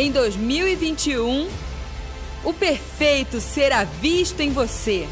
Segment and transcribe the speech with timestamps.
[0.00, 1.48] Em 2021,
[2.44, 5.08] o perfeito será visto em você.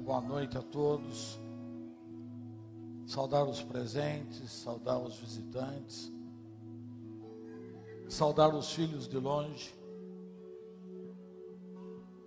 [0.00, 1.40] Boa noite a todos.
[3.04, 6.12] Saudar os presentes, saudar os visitantes,
[8.08, 9.74] saudar os filhos de longe,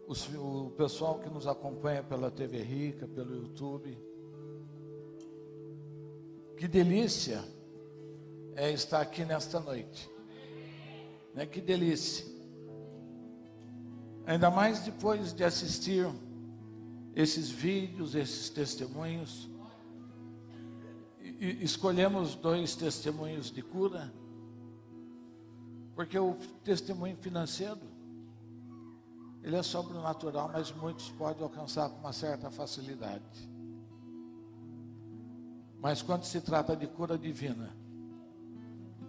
[0.06, 4.07] os, o pessoal que nos acompanha pela TV Rica, pelo YouTube.
[6.58, 7.44] Que delícia
[8.56, 10.10] é estar aqui nesta noite.
[11.36, 11.46] Né?
[11.46, 12.26] Que delícia.
[14.26, 16.10] Ainda mais depois de assistir
[17.16, 19.48] esses vídeos, esses testemunhos.
[21.22, 24.12] E escolhemos dois testemunhos de cura,
[25.96, 27.82] porque o testemunho financeiro,
[29.44, 33.57] ele é sobrenatural, mas muitos podem alcançar com uma certa facilidade.
[35.80, 37.76] Mas quando se trata de cura divina,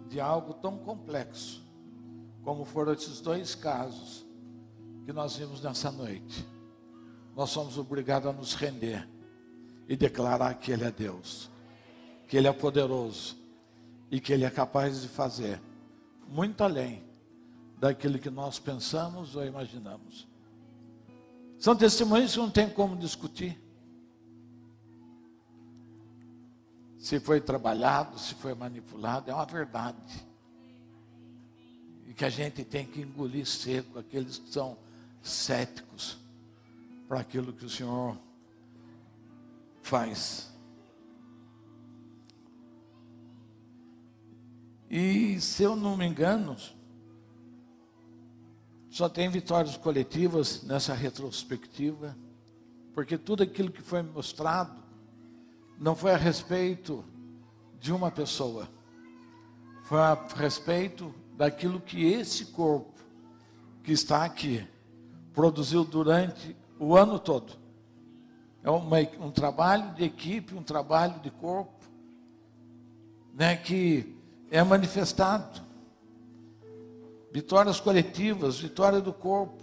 [0.07, 1.63] de algo tão complexo,
[2.43, 4.25] como foram esses dois casos
[5.05, 6.47] que nós vimos nessa noite,
[7.35, 9.07] nós somos obrigados a nos render
[9.87, 11.49] e declarar que Ele é Deus,
[12.27, 13.37] que Ele é poderoso
[14.11, 15.61] e que Ele é capaz de fazer
[16.27, 17.03] muito além
[17.79, 20.27] daquilo que nós pensamos ou imaginamos.
[21.57, 23.59] São testemunhos que não tem como discutir.
[26.99, 30.27] Se foi trabalhado, se foi manipulado, é uma verdade.
[32.05, 34.77] E que a gente tem que engolir seco aqueles que são
[35.23, 36.17] céticos
[37.07, 38.17] para aquilo que o Senhor
[39.81, 40.51] faz.
[44.89, 46.57] E se eu não me engano,
[48.89, 52.17] só tem vitórias coletivas nessa retrospectiva,
[52.93, 54.88] porque tudo aquilo que foi mostrado
[55.79, 57.05] não foi a respeito
[57.79, 58.67] de uma pessoa,
[59.83, 62.99] foi a respeito daquilo que esse corpo
[63.81, 64.67] que está aqui
[65.33, 67.57] produziu durante o ano todo.
[68.61, 71.79] É uma, um trabalho de equipe, um trabalho de corpo,
[73.33, 74.17] né, que
[74.51, 75.61] é manifestado.
[77.31, 79.58] Vitórias coletivas, vitória do corpo.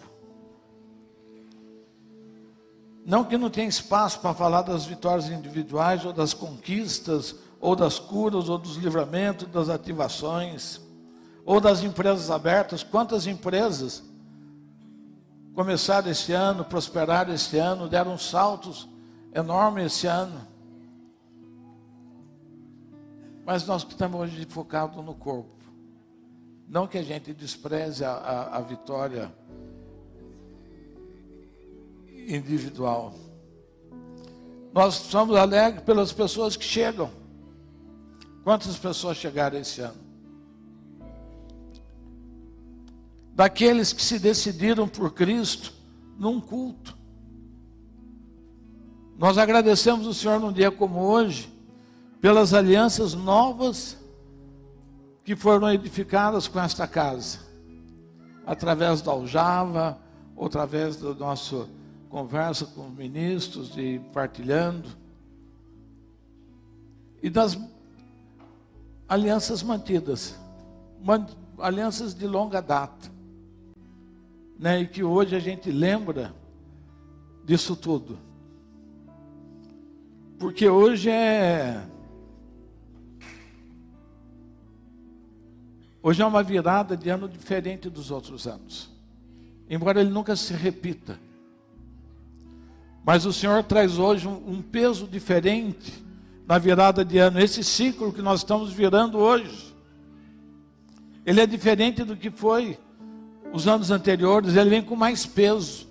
[3.06, 8.00] Não que não tenha espaço para falar das vitórias individuais, ou das conquistas, ou das
[8.00, 10.81] curas, ou dos livramentos, das ativações,
[11.45, 12.83] ou das empresas abertas.
[12.83, 14.03] Quantas empresas
[15.55, 18.89] começaram esse ano, prosperaram esse ano, deram saltos
[19.33, 20.41] enormes esse ano?
[23.45, 25.55] Mas nós que estamos hoje focados no corpo.
[26.69, 29.33] Não que a gente despreze a, a, a vitória
[32.27, 33.15] individual.
[34.73, 37.11] Nós somos alegres pelas pessoas que chegam.
[38.45, 40.07] Quantas pessoas chegaram esse ano?
[43.35, 45.73] Daqueles que se decidiram por Cristo
[46.19, 46.97] num culto.
[49.19, 51.53] Nós agradecemos o Senhor num dia como hoje,
[52.21, 53.97] pelas alianças novas
[55.25, 57.39] que foram edificadas com esta casa,
[58.47, 59.99] através da aljava,
[60.39, 61.69] através do nosso
[62.16, 64.88] conversa com ministros e partilhando.
[67.22, 67.59] E das
[69.06, 70.34] alianças mantidas,
[71.59, 73.12] alianças de longa data,
[74.59, 74.81] né?
[74.81, 76.34] E que hoje a gente lembra
[77.44, 78.19] disso tudo.
[80.38, 81.87] Porque hoje é
[86.03, 88.88] Hoje é uma virada de ano diferente dos outros anos.
[89.69, 91.26] Embora ele nunca se repita.
[93.06, 96.05] Mas o Senhor traz hoje um, peso diferente
[96.44, 99.72] na virada de ano, esse ciclo que nós estamos virando hoje.
[101.25, 102.77] Ele é diferente do que foi
[103.53, 105.87] os anos anteriores, ele vem com mais peso.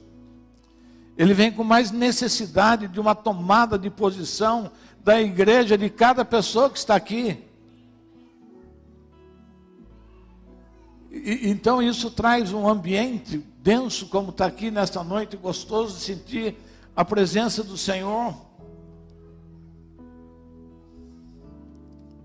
[1.17, 4.69] Ele vem com mais necessidade de uma tomada de posição
[5.01, 7.41] da igreja, de cada pessoa que está aqui.
[11.09, 16.57] E, então isso traz um ambiente denso, como está aqui nesta noite, gostoso de sentir
[16.95, 18.33] a presença do Senhor.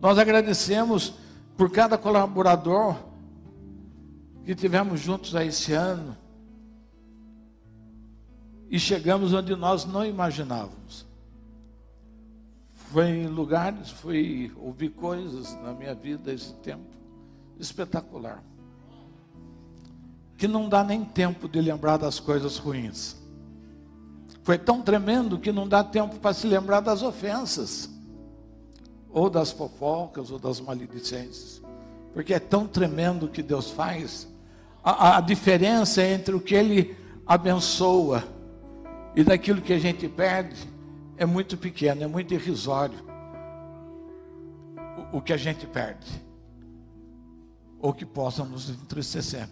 [0.00, 1.14] Nós agradecemos
[1.56, 2.96] por cada colaborador
[4.44, 6.17] que tivemos juntos a esse ano
[8.70, 11.06] e chegamos onde nós não imaginávamos.
[12.72, 16.88] Foi em lugares, fui ouvir coisas na minha vida esse tempo
[17.58, 18.43] espetacular.
[20.37, 23.19] Que não dá nem tempo de lembrar das coisas ruins.
[24.43, 27.89] Foi tão tremendo que não dá tempo para se lembrar das ofensas.
[29.13, 31.61] ou das fofocas, ou das maledicências.
[32.15, 34.29] Porque é tão tremendo o que Deus faz.
[34.83, 36.97] A, a diferença entre o que Ele
[37.27, 38.25] abençoa
[39.15, 40.57] e daquilo que a gente perde
[41.17, 42.99] é muito pequena, é muito irrisório.
[45.13, 46.09] O, o que a gente perde,
[47.81, 49.49] ou que possa nos entristecer.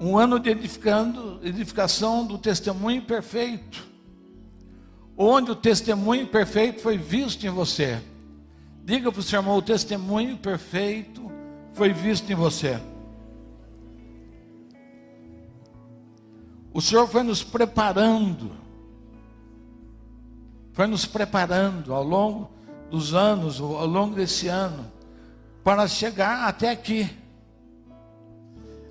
[0.00, 3.86] Um ano de edificando, edificação do testemunho perfeito.
[5.14, 8.00] Onde o testemunho perfeito foi visto em você.
[8.82, 11.30] Diga para o seu irmão: o testemunho perfeito
[11.74, 12.80] foi visto em você.
[16.72, 18.52] O Senhor foi nos preparando,
[20.72, 22.50] foi nos preparando ao longo
[22.90, 24.90] dos anos, ao longo desse ano,
[25.62, 27.19] para chegar até aqui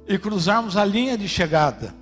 [0.09, 1.93] e cruzarmos a linha de chegada.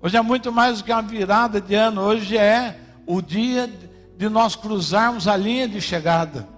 [0.00, 3.70] Hoje é muito mais do que uma virada de ano, hoje é o dia
[4.16, 6.48] de nós cruzarmos a linha de chegada.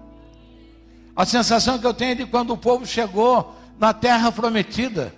[1.13, 5.13] A sensação que eu tenho é de quando o povo chegou na terra prometida.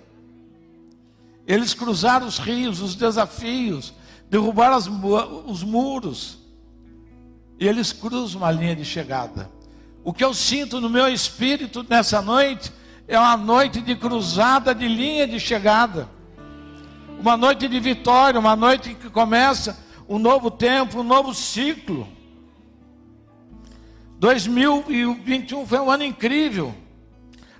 [1.46, 3.94] Eles cruzaram os rios, os desafios,
[4.28, 4.88] derrubaram as,
[5.46, 6.38] os muros.
[7.60, 9.48] E eles cruzam uma linha de chegada.
[10.02, 12.72] O que eu sinto no meu espírito nessa noite
[13.08, 16.08] é uma noite de cruzada de linha de chegada.
[17.18, 22.06] Uma noite de vitória, uma noite que começa um novo tempo, um novo ciclo.
[24.18, 26.74] 2021 foi um ano incrível.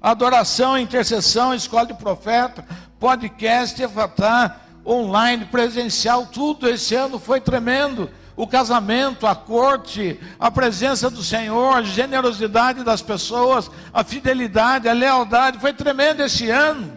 [0.00, 2.66] Adoração, intercessão, escola de profeta,
[2.98, 11.08] podcast, efatar, online, presencial, tudo esse ano foi tremendo o casamento, a corte, a presença
[11.08, 15.58] do Senhor, a generosidade das pessoas, a fidelidade, a lealdade.
[15.58, 16.92] Foi tremendo esse ano.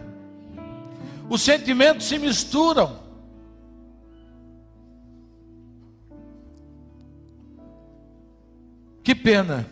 [1.30, 3.00] Os sentimentos se misturam.
[9.02, 9.66] Que pena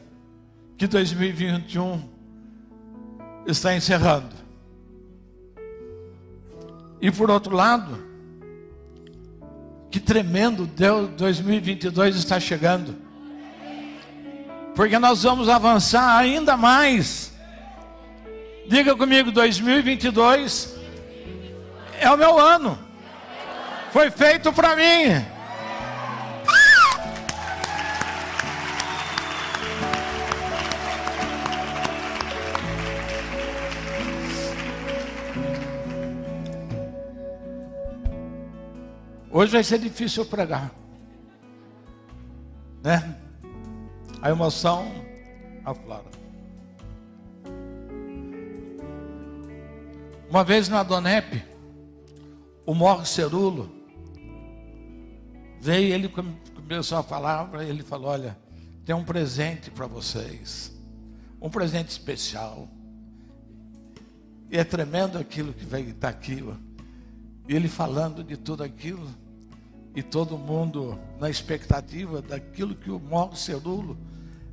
[0.78, 2.02] que 2021
[3.46, 4.34] está encerrando.
[7.00, 8.07] E por outro lado,
[9.90, 12.96] que tremendo Deus 2022 está chegando.
[14.74, 17.32] Porque nós vamos avançar ainda mais.
[18.68, 20.76] Diga comigo, 2022
[22.00, 22.78] é o meu ano.
[23.92, 25.37] Foi feito para mim.
[39.30, 40.72] Hoje vai ser difícil eu pregar.
[42.82, 43.16] Né?
[44.22, 44.90] A emoção
[45.64, 46.18] aflora.
[50.30, 51.42] Uma vez na Donep,
[52.64, 53.70] o Morro Cerulo
[55.60, 58.36] veio ele começou a falar, ele falou: Olha,
[58.84, 60.72] tem um presente para vocês,
[61.40, 62.68] um presente especial.
[64.50, 66.42] E é tremendo aquilo que vai estar aqui.
[67.48, 69.08] E ele falando de tudo aquilo
[69.96, 73.96] e todo mundo na expectativa daquilo que o Morro Cerulo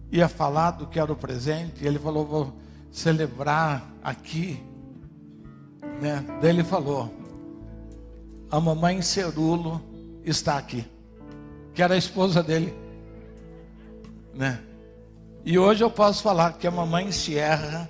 [0.09, 1.83] ia falar do que era o presente.
[1.83, 2.53] E ele falou: Vou
[2.89, 4.63] celebrar aqui.
[6.01, 6.25] Né?
[6.41, 7.13] Daí ele falou:
[8.49, 9.81] A mamãe Cerulo
[10.23, 10.85] está aqui,
[11.73, 12.73] que era a esposa dele.
[14.33, 14.61] Né?
[15.43, 17.89] E hoje eu posso falar que a mamãe Sierra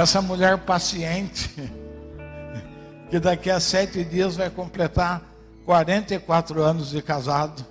[0.00, 1.50] essa mulher paciente,
[3.10, 5.22] que daqui a sete dias vai completar
[5.64, 7.64] 44 anos de casado.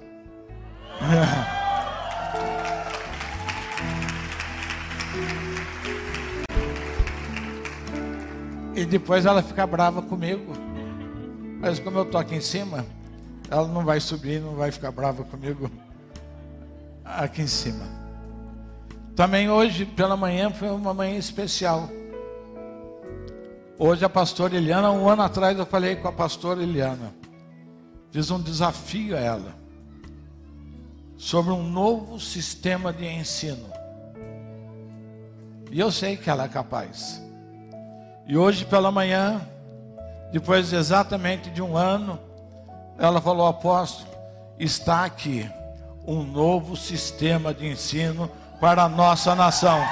[8.77, 10.53] E depois ela fica brava comigo.
[11.61, 12.85] Mas como eu estou aqui em cima,
[13.49, 15.71] ela não vai subir, não vai ficar brava comigo
[17.05, 17.85] aqui em cima.
[19.15, 21.89] Também hoje pela manhã foi uma manhã especial.
[23.77, 27.13] Hoje a pastora Eliana, um ano atrás eu falei com a pastora Eliana,
[28.09, 29.53] fiz um desafio a ela
[31.17, 33.69] sobre um novo sistema de ensino.
[35.69, 37.21] E eu sei que ela é capaz.
[38.25, 39.41] E hoje pela manhã,
[40.31, 42.17] depois exatamente de um ano,
[42.97, 44.09] ela falou: apóstolo,
[44.57, 45.49] está aqui
[46.07, 49.83] um novo sistema de ensino para a nossa nação.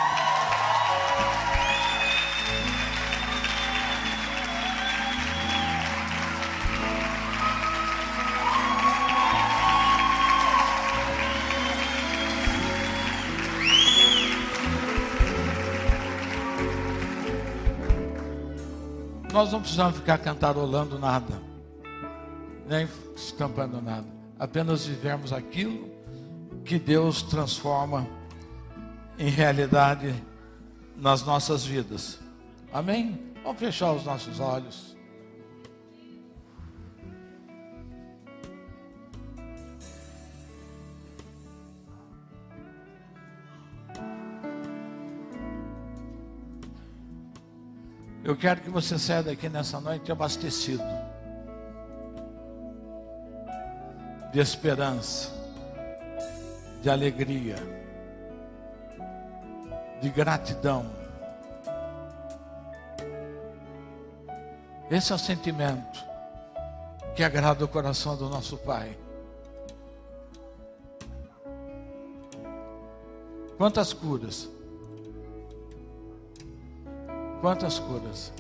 [19.34, 21.42] Nós não precisamos ficar cantarolando nada,
[22.68, 24.06] nem estampando nada,
[24.38, 25.92] apenas vivemos aquilo
[26.64, 28.08] que Deus transforma
[29.18, 30.14] em realidade
[30.96, 32.20] nas nossas vidas.
[32.72, 33.34] Amém?
[33.44, 34.93] Vamos fechar os nossos olhos.
[48.24, 50.84] Eu quero que você saia daqui nessa noite abastecido
[54.32, 55.30] de esperança,
[56.82, 57.58] de alegria,
[60.02, 60.90] de gratidão.
[64.90, 66.04] Esse é o sentimento
[67.16, 68.98] que agrada o coração do nosso Pai.
[73.58, 74.53] Quantas curas?
[77.44, 78.32] Quantas curas.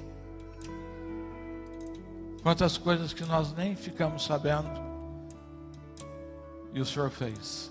[2.41, 4.69] Quantas coisas que nós nem ficamos sabendo.
[6.73, 7.69] E o Senhor fez.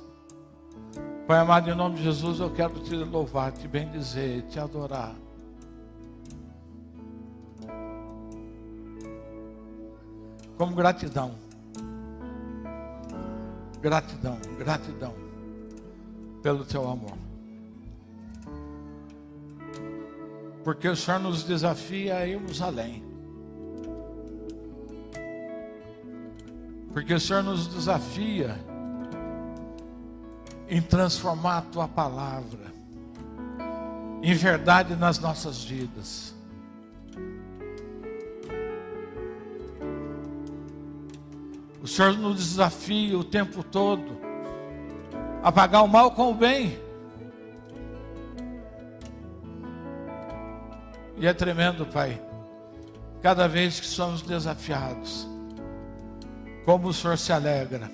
[1.26, 5.14] Pai amado, em nome de Jesus, eu quero te louvar, te bendizer, te adorar.
[10.58, 11.34] Como gratidão.
[13.80, 15.14] Gratidão, gratidão
[16.42, 17.31] pelo teu amor.
[20.64, 23.04] Porque o Senhor nos desafia a irmos além.
[26.92, 28.58] Porque o Senhor nos desafia
[30.68, 32.72] em transformar a tua palavra
[34.22, 36.34] em verdade nas nossas vidas.
[41.82, 44.16] O Senhor nos desafia o tempo todo
[45.42, 46.78] a pagar o mal com o bem.
[51.22, 52.20] E é tremendo, Pai,
[53.22, 55.24] cada vez que somos desafiados,
[56.64, 57.88] como o Senhor se alegra,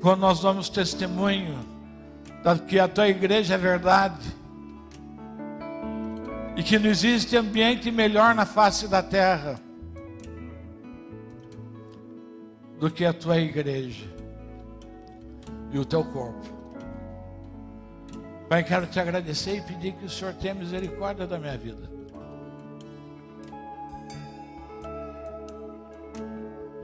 [0.00, 1.58] quando nós damos testemunho
[2.42, 4.26] de que a tua igreja é verdade,
[6.56, 9.60] e que não existe ambiente melhor na face da terra
[12.80, 14.06] do que a tua igreja
[15.72, 16.57] e o teu corpo.
[18.48, 21.90] Pai, quero te agradecer e pedir que o Senhor tenha misericórdia da minha vida.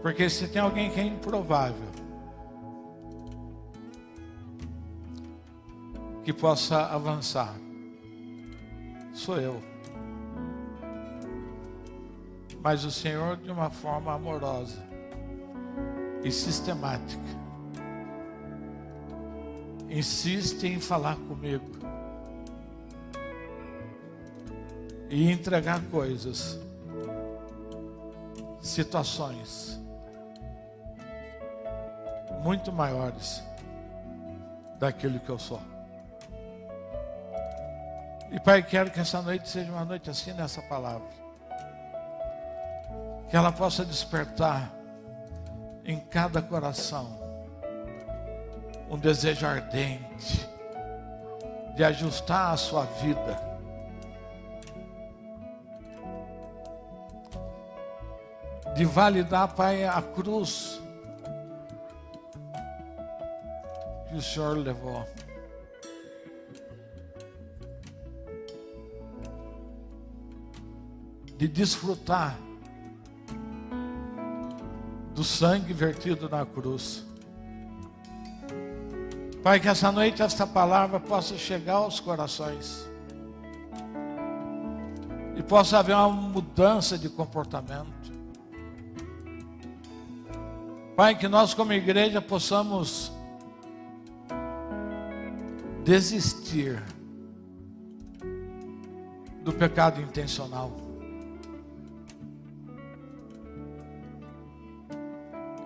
[0.02, 1.88] Porque se tem alguém que é improvável,
[6.22, 7.54] que possa avançar,
[9.14, 9.62] sou eu.
[12.62, 14.84] Mas o Senhor, de uma forma amorosa
[16.22, 17.43] e sistemática,
[19.94, 21.70] insiste em falar comigo
[25.08, 26.58] e entregar coisas,
[28.60, 29.80] situações
[32.42, 33.40] muito maiores
[34.80, 35.62] daquilo que eu sou.
[38.32, 41.08] E Pai, quero que essa noite seja uma noite assim nessa palavra.
[43.30, 44.72] Que ela possa despertar
[45.84, 47.23] em cada coração
[48.90, 50.48] um desejo ardente
[51.74, 53.54] de ajustar a sua vida.
[58.74, 60.80] De validar, Pai, a cruz
[64.08, 65.04] que o Senhor levou.
[71.36, 72.38] De desfrutar
[75.14, 77.04] do sangue vertido na cruz.
[79.44, 82.88] Pai, que essa noite esta palavra possa chegar aos corações.
[85.36, 88.10] E possa haver uma mudança de comportamento.
[90.96, 93.12] Pai, que nós como igreja possamos
[95.84, 96.82] desistir
[99.42, 100.72] do pecado intencional.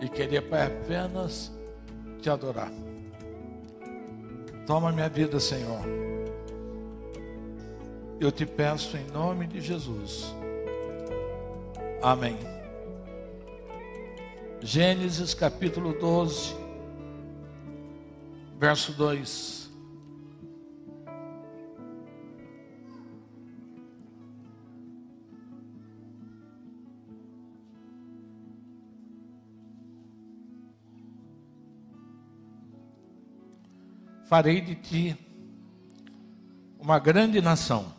[0.01, 1.53] E querer, apenas
[2.21, 2.73] te adorar.
[4.69, 5.81] Toma minha vida, Senhor.
[8.21, 10.27] Eu te peço em nome de Jesus.
[12.03, 12.37] Amém.
[14.61, 16.55] Gênesis capítulo 12,
[18.61, 19.68] verso 2.
[34.29, 35.17] Farei de ti
[36.79, 37.95] uma grande nação,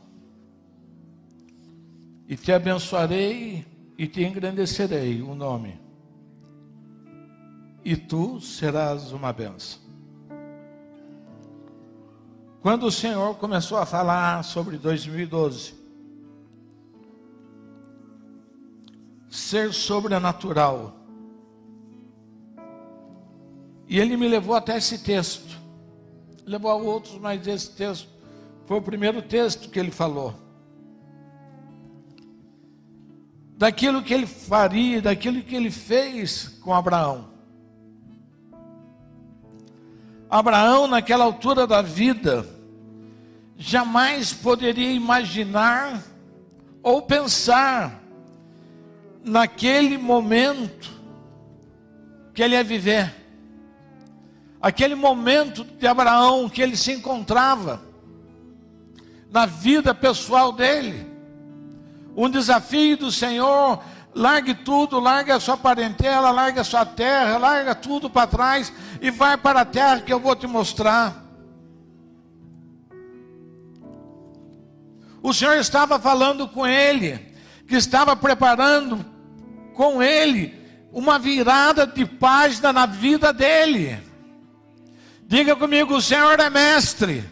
[2.27, 3.65] e te abençoarei
[3.98, 5.81] e te engrandecerei o nome,
[7.83, 9.81] e tu serás uma benção.
[12.62, 15.74] Quando o Senhor começou a falar sobre 2012,
[19.27, 20.95] ser sobrenatural,
[23.88, 25.57] e ele me levou até esse texto,
[26.50, 28.10] levou a outros, mas esse texto
[28.65, 30.34] foi o primeiro texto que ele falou.
[33.56, 37.29] Daquilo que ele faria, daquilo que ele fez com Abraão.
[40.27, 42.48] Abraão, naquela altura da vida,
[43.56, 46.01] jamais poderia imaginar
[46.82, 48.01] ou pensar
[49.24, 50.89] naquele momento
[52.34, 53.13] que ele ia viver,
[54.62, 57.82] aquele momento de Abraão que ele se encontrava
[59.32, 61.08] na vida pessoal dele.
[62.16, 63.82] Um desafio do Senhor,
[64.13, 69.10] largue tudo, largue a sua parentela, largue a sua terra, larga tudo para trás e
[69.10, 71.25] vai para a terra que eu vou te mostrar.
[75.22, 77.20] O Senhor estava falando com ele,
[77.68, 79.06] que estava preparando
[79.74, 80.58] com ele
[80.92, 84.09] uma virada de página na vida dele.
[85.29, 87.24] Diga comigo, o Senhor é mestre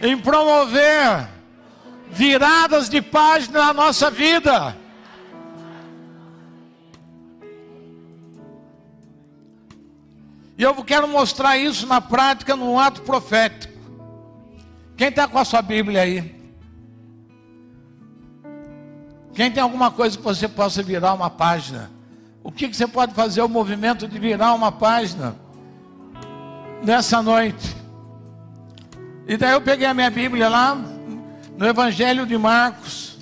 [0.00, 1.28] em promover
[2.08, 4.74] viradas de página na nossa vida.
[10.56, 13.74] E eu quero mostrar isso na prática, num ato profético.
[14.96, 16.34] Quem está com a sua Bíblia aí?
[19.34, 21.90] Quem tem alguma coisa que você possa virar uma página?
[22.42, 25.44] O que, que você pode fazer o movimento de virar uma página
[26.82, 27.76] nessa noite?
[29.26, 30.74] E daí eu peguei a minha Bíblia lá,
[31.56, 33.16] no Evangelho de Marcos.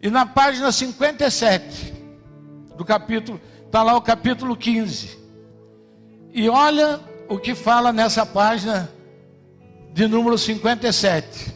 [0.00, 1.94] E na página 57
[2.76, 5.18] do capítulo, está lá o capítulo 15.
[6.32, 8.90] E olha o que fala nessa página
[9.92, 11.54] de número 57.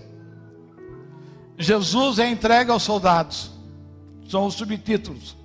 [1.59, 3.51] Jesus é entregue aos soldados.
[4.29, 5.37] São os subtítulos.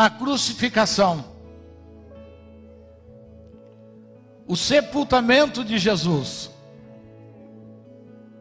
[0.00, 1.30] A crucificação.
[4.50, 6.50] o sepultamento de Jesus.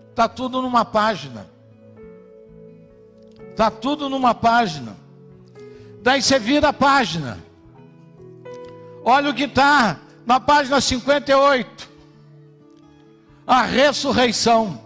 [0.09, 1.45] Está tudo numa página.
[3.51, 4.97] Está tudo numa página.
[6.01, 7.37] Daí você vira a página.
[9.05, 11.87] Olha o que está na página 58.
[13.45, 14.81] A ressurreição.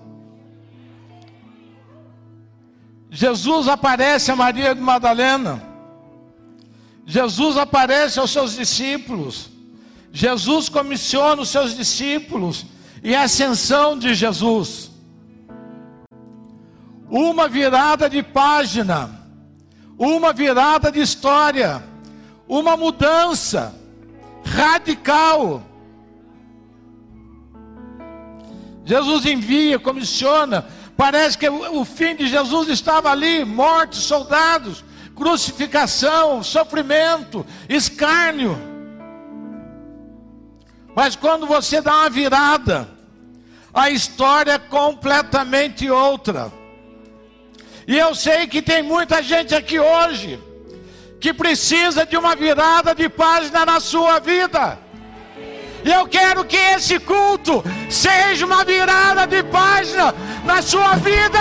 [3.09, 5.72] Jesus aparece a Maria de Madalena.
[7.05, 9.49] Jesus aparece aos seus discípulos.
[10.11, 12.65] Jesus comissiona os seus discípulos
[13.03, 14.91] e a ascensão de Jesus.
[17.09, 19.09] Uma virada de página,
[19.97, 21.83] uma virada de história,
[22.47, 23.75] uma mudança
[24.43, 25.63] radical.
[28.85, 30.65] Jesus envia, comissiona.
[30.95, 34.83] Parece que o fim de Jesus estava ali: morte, soldados,
[35.15, 38.57] crucificação, sofrimento, escárnio.
[40.95, 42.89] Mas quando você dá uma virada,
[43.73, 46.51] a história é completamente outra.
[47.87, 50.39] E eu sei que tem muita gente aqui hoje
[51.19, 54.77] que precisa de uma virada de página na sua vida.
[55.83, 60.13] E eu quero que esse culto seja uma virada de página
[60.45, 61.39] na sua vida.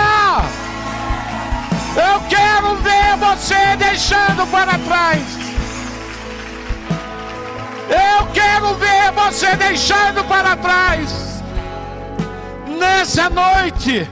[1.95, 5.43] Eu quero ver você deixando para trás
[7.89, 11.43] eu quero ver você deixando para trás,
[12.67, 14.09] nessa noite,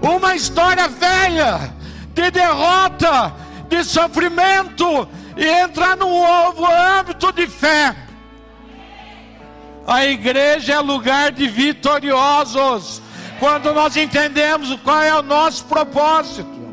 [0.00, 1.72] uma história velha
[2.12, 3.32] de derrota,
[3.68, 7.94] de sofrimento, e entrar num novo âmbito de fé.
[9.86, 13.02] A igreja é lugar de vitoriosos,
[13.38, 16.63] quando nós entendemos qual é o nosso propósito.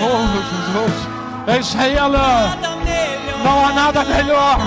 [0.00, 1.08] Oh, Jesus.
[1.46, 2.58] É isso aí, Alain.
[3.44, 4.58] Não há nada melhor.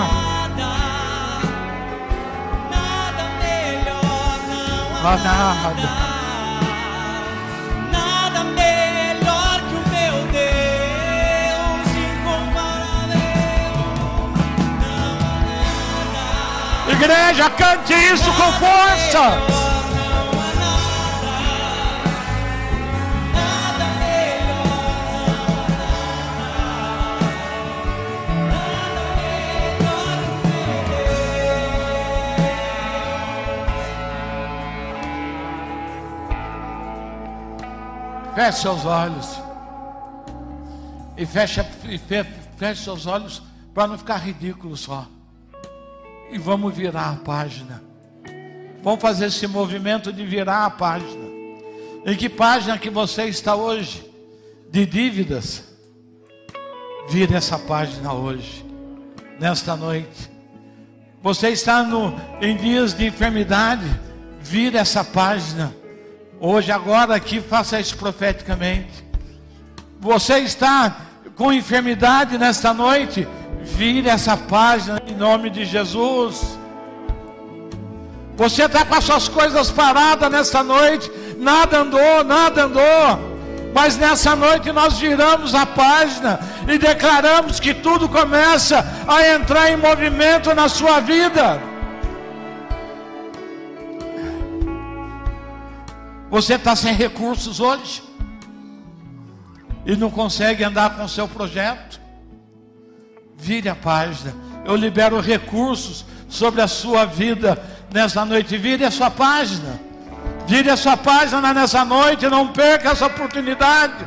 [5.02, 6.10] Não há nada.
[17.00, 19.59] igreja, cante isso com força.
[38.34, 39.40] Feche seus olhos.
[41.16, 41.98] E feche, e
[42.56, 43.42] feche seus olhos
[43.74, 45.06] para não ficar ridículo só.
[46.30, 47.82] E vamos virar a página.
[48.82, 51.28] Vamos fazer esse movimento de virar a página.
[52.06, 54.08] Em que página que você está hoje?
[54.70, 55.64] De dívidas.
[57.08, 58.64] Vire essa página hoje,
[59.38, 60.30] nesta noite.
[61.22, 63.84] Você está no, em dias de enfermidade.
[64.40, 65.74] Vire essa página
[66.42, 69.04] Hoje, agora aqui, faça isso profeticamente.
[70.00, 70.96] Você está
[71.36, 73.28] com enfermidade nesta noite?
[73.62, 76.58] Vire essa página em nome de Jesus.
[78.36, 81.12] Você está com as suas coisas paradas nesta noite?
[81.36, 83.30] Nada andou, nada andou.
[83.74, 89.76] Mas nessa noite nós viramos a página e declaramos que tudo começa a entrar em
[89.76, 91.69] movimento na sua vida.
[96.30, 98.02] Você está sem recursos hoje
[99.84, 102.00] e não consegue andar com o seu projeto?
[103.36, 104.32] Vire a página.
[104.64, 107.60] Eu libero recursos sobre a sua vida
[107.92, 108.56] nessa noite.
[108.56, 109.80] Vire a sua página.
[110.46, 112.28] Vire a sua página nessa noite.
[112.28, 114.06] Não perca essa oportunidade.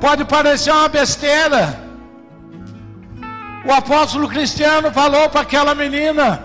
[0.00, 1.82] Pode parecer uma besteira.
[3.64, 6.40] O apóstolo Cristiano falou para aquela menina: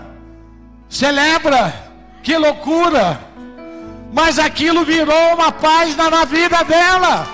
[0.88, 1.72] celebra,
[2.22, 3.27] que loucura
[4.12, 7.26] mas aquilo virou uma página na vida dela.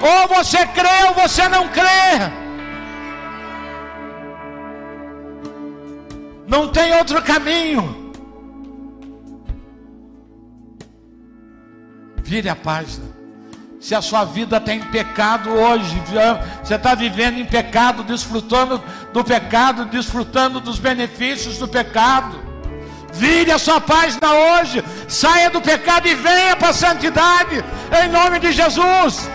[0.00, 2.30] Ou você crê ou você não crê.
[6.46, 8.12] Não tem outro caminho.
[12.22, 13.06] Vire a página.
[13.80, 16.02] Se a sua vida tem pecado hoje,
[16.62, 22.47] você está vivendo em pecado, desfrutando do pecado, desfrutando dos benefícios do pecado.
[23.12, 24.84] Vire a sua página hoje.
[25.08, 27.64] Saia do pecado e venha para a santidade.
[28.02, 29.28] Em nome de Jesus.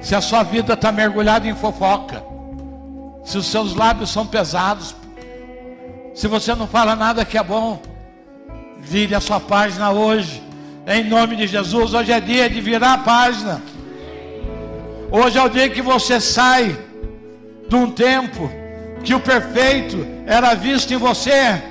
[0.00, 2.22] Se a sua vida está mergulhada em fofoca,
[3.24, 4.96] se os seus lábios são pesados,
[6.14, 7.80] se você não fala nada que é bom,
[8.80, 10.42] vire a sua página hoje.
[10.86, 13.62] Em nome de Jesus, hoje é dia de virar a página.
[15.10, 16.76] Hoje é o dia que você sai
[17.72, 18.52] de um tempo
[19.02, 21.62] que o perfeito era visto em você.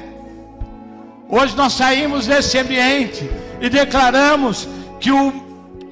[1.29, 3.29] Hoje nós saímos desse ambiente
[3.61, 4.67] e declaramos
[4.99, 5.31] que o,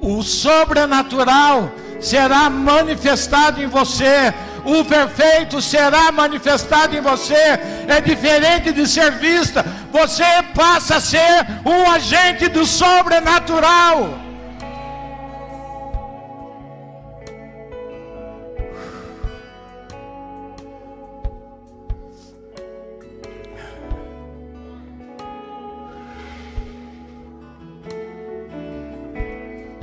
[0.00, 1.70] o sobrenatural
[2.00, 4.34] será manifestado em você.
[4.64, 7.60] O perfeito será manifestado em você.
[7.86, 9.64] É diferente de ser vista.
[9.92, 14.18] Você passa a ser um agente do sobrenatural.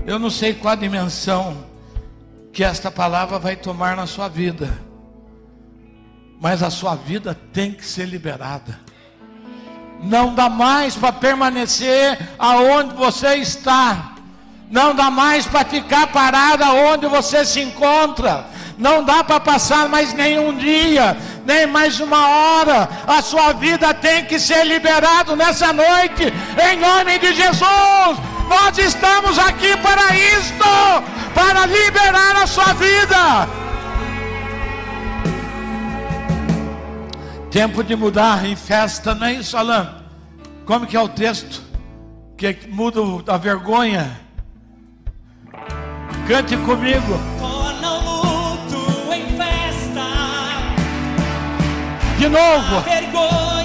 [0.08, 1.66] Eu não sei qual a dimensão
[2.54, 4.80] que esta palavra vai tomar na sua vida,
[6.40, 8.80] mas a sua vida tem que ser liberada.
[10.02, 14.14] Não dá mais para permanecer aonde você está.
[14.72, 18.46] Não dá mais para ficar parado aonde você se encontra.
[18.78, 22.88] Não dá para passar mais nenhum dia, nem mais uma hora.
[23.06, 26.32] A sua vida tem que ser liberada nessa noite,
[26.72, 28.27] em nome de Jesus.
[28.48, 30.64] Nós estamos aqui para isto,
[31.34, 33.48] para liberar a sua vida.
[37.52, 39.58] Tempo de mudar em festa, não é isso?
[40.66, 41.62] Como que é o texto?
[42.38, 43.02] Que muda
[43.34, 44.20] a vergonha.
[46.28, 47.20] Cante comigo.
[47.40, 50.04] Torna o luto em festa.
[52.18, 52.78] De novo.
[52.78, 53.57] A vergonha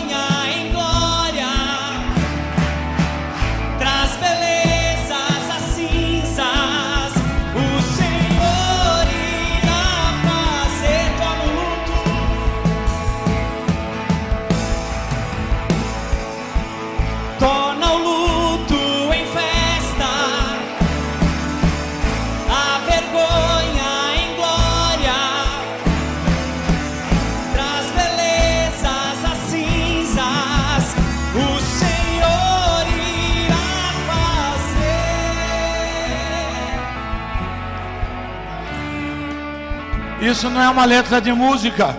[40.33, 41.95] Isso não é uma letra de música.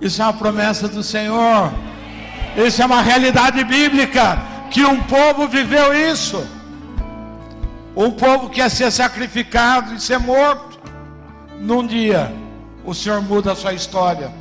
[0.00, 1.72] Isso é uma promessa do Senhor.
[2.56, 4.42] Isso é uma realidade bíblica.
[4.72, 6.44] Que um povo viveu isso.
[7.94, 10.80] Um povo que ia ser sacrificado e ser morto.
[11.60, 12.34] Num dia,
[12.84, 14.32] o Senhor muda a sua história.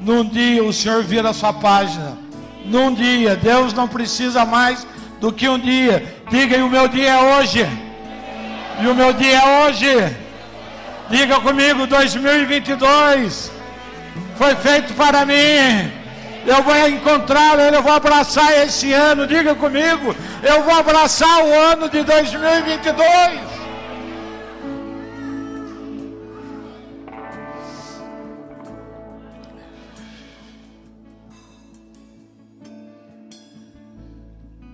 [0.00, 2.18] Num dia, o Senhor vira a sua página.
[2.64, 4.84] Num dia, Deus não precisa mais
[5.20, 6.16] do que um dia.
[6.28, 7.64] Diga, e o meu dia é hoje.
[8.82, 10.25] E o meu dia é hoje.
[11.08, 13.52] Diga comigo, 2022
[14.36, 15.92] foi feito para mim.
[16.44, 19.26] Eu vou encontrá-lo, eu vou abraçar esse ano.
[19.26, 23.56] Diga comigo, eu vou abraçar o ano de 2022.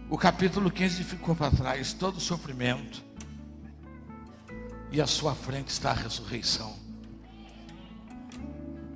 [0.09, 3.03] O capítulo 15 ficou para trás, todo o sofrimento.
[4.93, 6.75] E à sua frente está a ressurreição.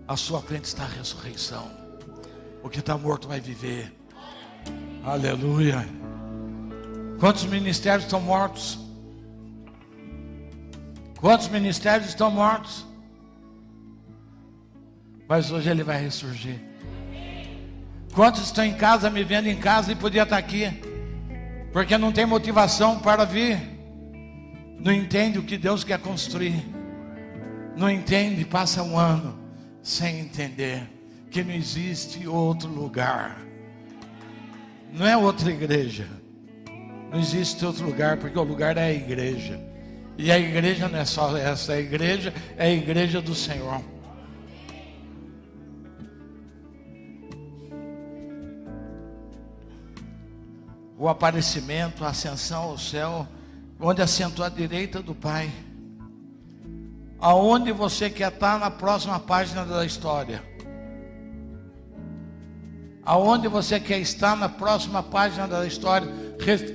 [0.07, 1.71] À sua frente está a ressurreição.
[2.63, 3.93] O que está morto vai viver.
[5.03, 5.89] Aleluia.
[7.19, 8.79] Quantos ministérios estão mortos?
[11.19, 12.87] Quantos ministérios estão mortos?
[15.27, 16.61] Mas hoje ele vai ressurgir.
[18.15, 20.67] Quantos estão em casa, me vendo em casa e podia estar aqui?
[21.73, 23.76] Porque não tem motivação para vir.
[24.79, 26.65] Não entende o que Deus quer construir.
[27.77, 29.39] Não entende, passa um ano
[29.83, 30.89] sem entender
[31.31, 33.39] que não existe outro lugar.
[34.93, 36.09] Não é outra igreja.
[37.11, 39.61] Não existe outro lugar, porque o lugar é a igreja.
[40.19, 43.83] E a igreja não é só essa, a igreja é a igreja do Senhor.
[50.99, 53.29] O aparecimento, a ascensão ao céu,
[53.81, 55.53] onde assentou à direita do Pai
[57.19, 60.43] aonde você quer estar na próxima página da história.
[63.05, 66.09] Aonde você quer estar na próxima página da história.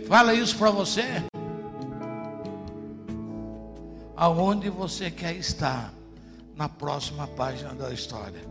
[0.08, 1.04] Fala isso para você.
[4.16, 5.94] Aonde você quer estar
[6.56, 8.42] na próxima página da história.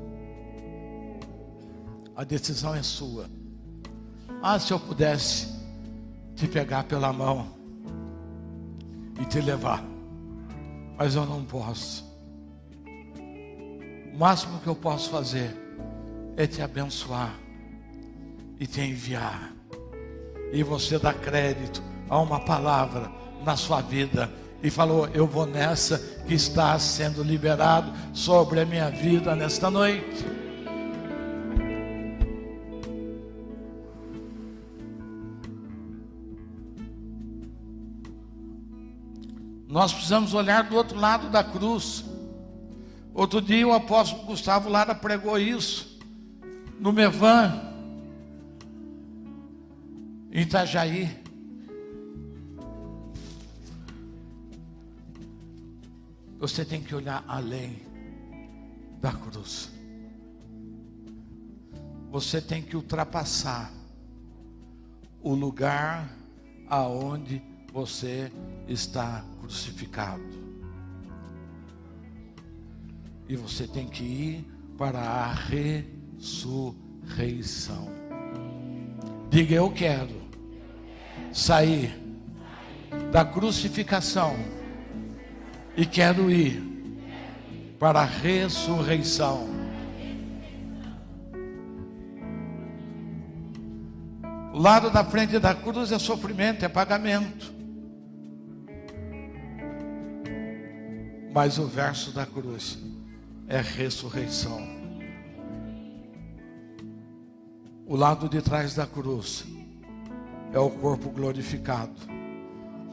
[2.14, 3.30] A decisão é sua.
[4.42, 5.48] Ah, se eu pudesse
[6.34, 7.59] te pegar pela mão
[9.20, 9.84] e te levar
[11.00, 12.04] mas eu não posso.
[14.12, 15.56] O máximo que eu posso fazer
[16.36, 17.34] é te abençoar
[18.58, 19.50] e te enviar.
[20.52, 23.10] E você dá crédito a uma palavra
[23.42, 24.30] na sua vida
[24.62, 30.22] e falou: Eu vou nessa que está sendo liberado sobre a minha vida nesta noite.
[39.70, 42.04] Nós precisamos olhar do outro lado da cruz.
[43.14, 45.96] Outro dia o apóstolo Gustavo Lara pregou isso
[46.80, 47.60] no Mevan,
[50.32, 51.08] em Itajaí.
[56.40, 57.80] Você tem que olhar além
[59.00, 59.70] da cruz.
[62.10, 63.72] Você tem que ultrapassar
[65.22, 66.10] o lugar
[66.68, 67.40] aonde
[67.72, 68.32] você
[68.66, 70.22] está crucificado.
[73.28, 74.46] E você tem que ir
[74.78, 75.32] para a
[76.20, 77.90] ressurreição.
[79.28, 80.20] Diga eu quero
[81.32, 81.92] sair
[83.10, 84.36] da crucificação
[85.76, 86.62] e quero ir
[87.78, 89.48] para a ressurreição.
[94.52, 97.59] O lado da frente da cruz é sofrimento, é pagamento.
[101.32, 102.78] Mas o verso da cruz
[103.46, 104.80] é ressurreição.
[107.86, 109.44] O lado de trás da cruz
[110.52, 111.92] é o corpo glorificado.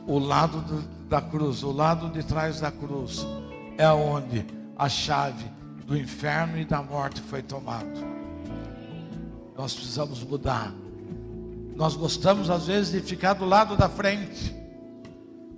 [0.06, 3.26] O lado do, da cruz, o lado de trás da cruz
[3.78, 4.46] é onde
[4.76, 5.46] a chave
[5.86, 8.06] do inferno e da morte foi tomado.
[9.56, 10.74] Nós precisamos mudar.
[11.76, 14.56] Nós gostamos às vezes de ficar do lado da frente,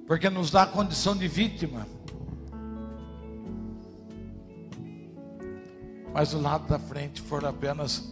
[0.05, 1.87] porque nos dá a condição de vítima.
[6.13, 8.09] Mas o lado da frente foram apenas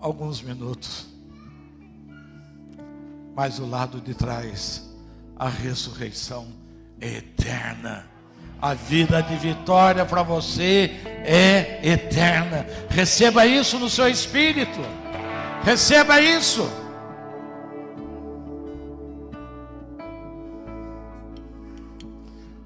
[0.00, 1.06] alguns minutos.
[3.34, 4.88] Mas o lado de trás,
[5.36, 6.48] a ressurreição
[7.00, 8.06] é eterna.
[8.60, 10.90] A vida de vitória para você
[11.24, 12.66] é eterna.
[12.90, 14.80] Receba isso no seu espírito.
[15.62, 16.68] Receba isso.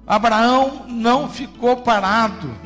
[0.07, 2.62] Abraão não ficou parado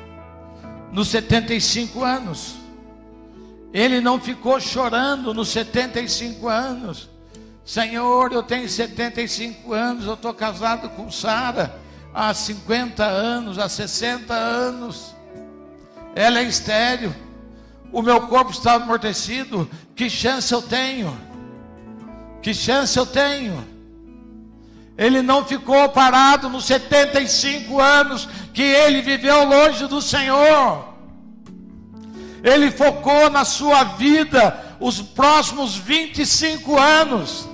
[0.91, 2.55] nos 75 anos.
[3.73, 7.09] Ele não ficou chorando nos 75 anos.
[7.65, 11.77] Senhor, eu tenho 75 anos, eu estou casado com Sara
[12.13, 15.13] há 50 anos, há 60 anos.
[16.15, 17.13] Ela é estéreo.
[17.91, 19.69] O meu corpo está amortecido.
[19.95, 21.15] Que chance eu tenho?
[22.41, 23.76] Que chance eu tenho?
[24.97, 30.95] Ele não ficou parado nos 75 anos que ele viveu longe do Senhor.
[32.43, 37.47] Ele focou na sua vida os próximos 25 anos.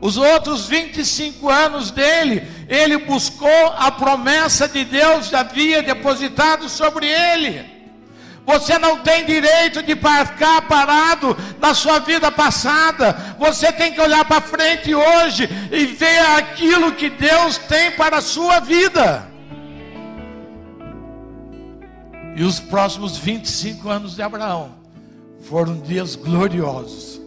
[0.00, 7.06] Os outros 25 anos dele, ele buscou a promessa de Deus que havia depositado sobre
[7.06, 7.77] ele.
[8.48, 13.36] Você não tem direito de ficar parado na sua vida passada.
[13.38, 18.22] Você tem que olhar para frente hoje e ver aquilo que Deus tem para a
[18.22, 19.28] sua vida.
[22.34, 24.76] E os próximos 25 anos de Abraão
[25.42, 27.18] foram dias gloriosos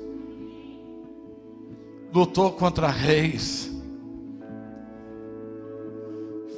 [2.14, 3.72] lutou contra reis,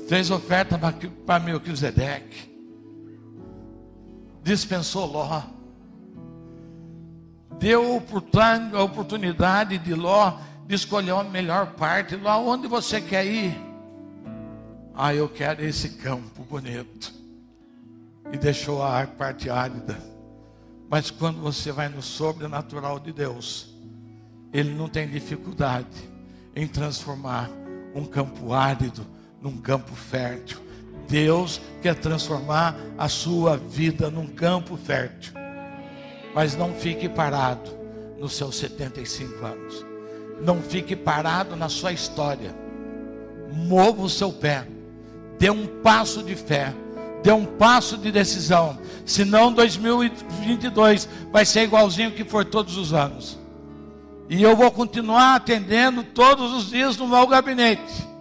[0.08, 0.80] fez oferta
[1.26, 2.53] para Melquisedeque,
[4.44, 5.42] dispensou Ló,
[7.60, 8.02] deu
[8.74, 12.16] a oportunidade de Ló de escolher a melhor parte.
[12.16, 13.56] Ló, onde você quer ir?
[14.94, 17.14] Ah, eu quero esse campo bonito.
[18.32, 19.98] E deixou a parte árida.
[20.90, 23.74] Mas quando você vai no sobrenatural de Deus,
[24.52, 25.88] ele não tem dificuldade
[26.56, 27.50] em transformar
[27.96, 29.06] um campo árido
[29.42, 30.63] num campo fértil.
[31.14, 35.32] Deus quer transformar a sua vida num campo fértil.
[36.34, 37.70] Mas não fique parado
[38.18, 39.86] nos seus 75 anos.
[40.42, 42.56] Não fique parado na sua história.
[43.54, 44.66] Mova o seu pé.
[45.38, 46.74] Dê um passo de fé.
[47.22, 48.80] Dê um passo de decisão.
[49.06, 53.38] Senão 2022 vai ser igualzinho que foi todos os anos.
[54.28, 58.13] E eu vou continuar atendendo todos os dias no meu gabinete.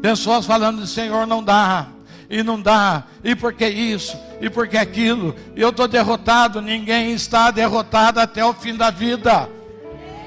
[0.00, 1.88] Pessoas falando, Senhor, não dá,
[2.30, 7.12] e não dá, e por que isso, e por que aquilo, eu estou derrotado, ninguém
[7.12, 9.48] está derrotado até o fim da vida.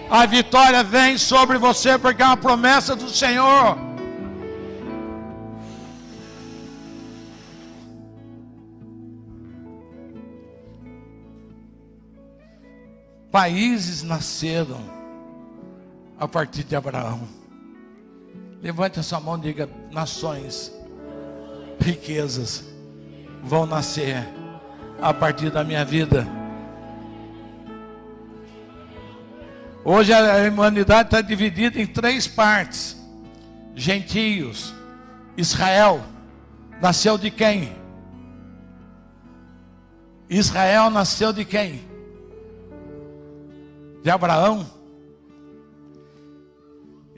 [0.09, 3.77] A vitória vem sobre você porque é uma promessa do Senhor.
[13.31, 14.81] Países nasceram
[16.19, 17.40] a partir de Abraão.
[18.61, 20.71] Levante a sua mão e diga: nações,
[21.79, 22.63] riquezas
[23.43, 24.27] vão nascer
[25.01, 26.27] a partir da minha vida.
[29.83, 32.95] Hoje a humanidade está dividida em três partes:
[33.75, 34.73] gentios,
[35.35, 36.01] Israel,
[36.79, 37.75] nasceu de quem?
[40.29, 41.91] Israel nasceu de quem?
[44.03, 44.65] de Abraão.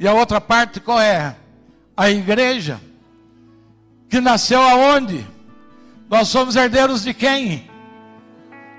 [0.03, 1.33] E a outra parte qual é?
[1.95, 2.77] A igreja,
[4.09, 5.25] que nasceu aonde?
[6.09, 7.71] Nós somos herdeiros de quem?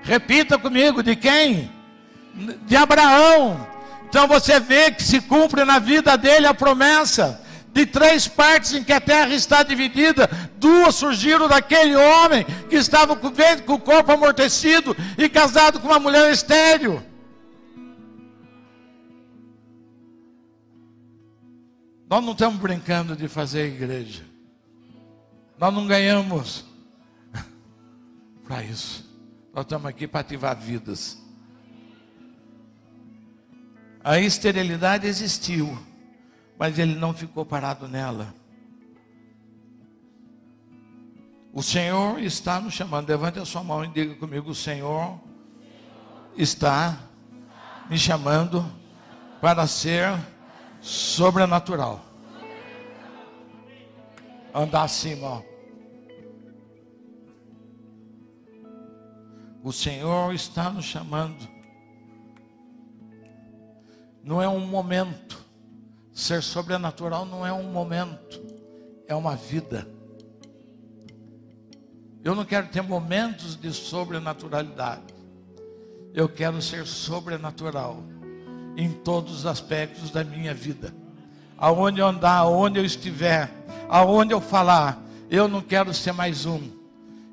[0.03, 1.71] Repita comigo, de quem?
[2.67, 3.65] De Abraão.
[4.07, 7.41] Então você vê que se cumpre na vida dele a promessa
[7.73, 13.15] de três partes em que a terra está dividida, duas surgiram daquele homem que estava
[13.15, 13.29] com,
[13.73, 17.01] o corpo amortecido e casado com uma mulher estéril.
[22.07, 24.23] Nós não estamos brincando de fazer igreja.
[25.57, 26.65] Nós não ganhamos
[28.45, 29.09] para isso.
[29.53, 31.17] Nós estamos aqui para ativar vidas.
[34.03, 35.75] A esterilidade existiu,
[36.59, 38.35] mas ele não ficou parado nela.
[41.51, 43.09] O Senhor está nos chamando.
[43.09, 45.19] Levante a sua mão e diga comigo: O Senhor
[46.37, 46.99] está
[47.89, 48.63] me chamando
[49.41, 50.13] para ser
[50.85, 51.99] sobrenatural.
[54.53, 55.43] Andar acima.
[59.63, 61.49] O Senhor está nos chamando.
[64.23, 65.43] Não é um momento.
[66.13, 68.41] Ser sobrenatural não é um momento,
[69.07, 69.85] é uma vida.
[72.23, 75.13] Eu não quero ter momentos de sobrenaturalidade.
[76.13, 78.01] Eu quero ser sobrenatural
[78.77, 80.93] em todos os aspectos da minha vida.
[81.57, 83.49] Aonde eu andar, aonde eu estiver,
[83.89, 86.75] aonde eu falar, eu não quero ser mais um.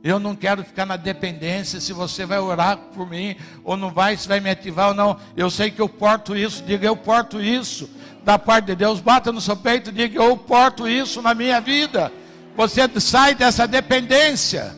[0.03, 4.16] Eu não quero ficar na dependência se você vai orar por mim ou não vai,
[4.16, 5.16] se vai me ativar ou não.
[5.36, 7.88] Eu sei que eu porto isso, diga eu porto isso.
[8.24, 12.12] da parte de Deus, bata no seu peito diga: Eu porto isso na minha vida.
[12.57, 14.74] Você sai dessa dependência,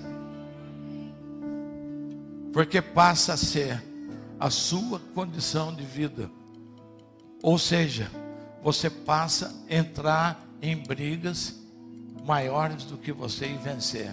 [2.52, 3.82] porque passa a ser
[4.38, 6.30] a sua condição de vida.
[7.44, 8.10] Ou seja,
[8.62, 11.54] você passa a entrar em brigas
[12.24, 14.10] maiores do que você ir vencer.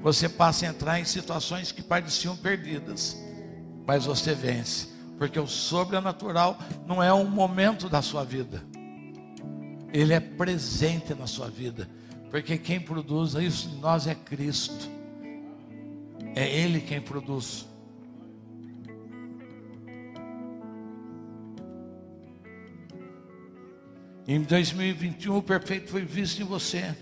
[0.00, 3.20] Você passa a entrar em situações que pareciam perdidas,
[3.84, 4.86] mas você vence,
[5.18, 8.62] porque o sobrenatural não é um momento da sua vida.
[9.92, 11.90] Ele é presente na sua vida,
[12.30, 14.88] porque quem produz isso em nós é Cristo.
[16.36, 17.66] É ele quem produz.
[24.26, 26.94] Em 2021 o perfeito foi visto em você.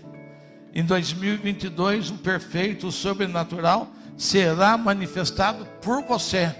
[0.73, 6.53] Em 2022 o perfeito, o sobrenatural será manifestado por você.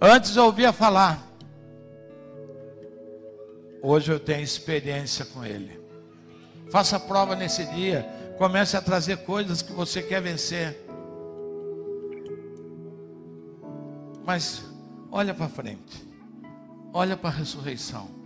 [0.00, 1.24] Antes eu ouvia falar.
[3.82, 5.80] Hoje eu tenho experiência com ele.
[6.70, 8.06] Faça prova nesse dia.
[8.36, 10.84] Comece a trazer coisas que você quer vencer.
[14.24, 14.64] Mas
[15.10, 16.04] olha para frente.
[16.92, 18.25] Olha para a ressurreição.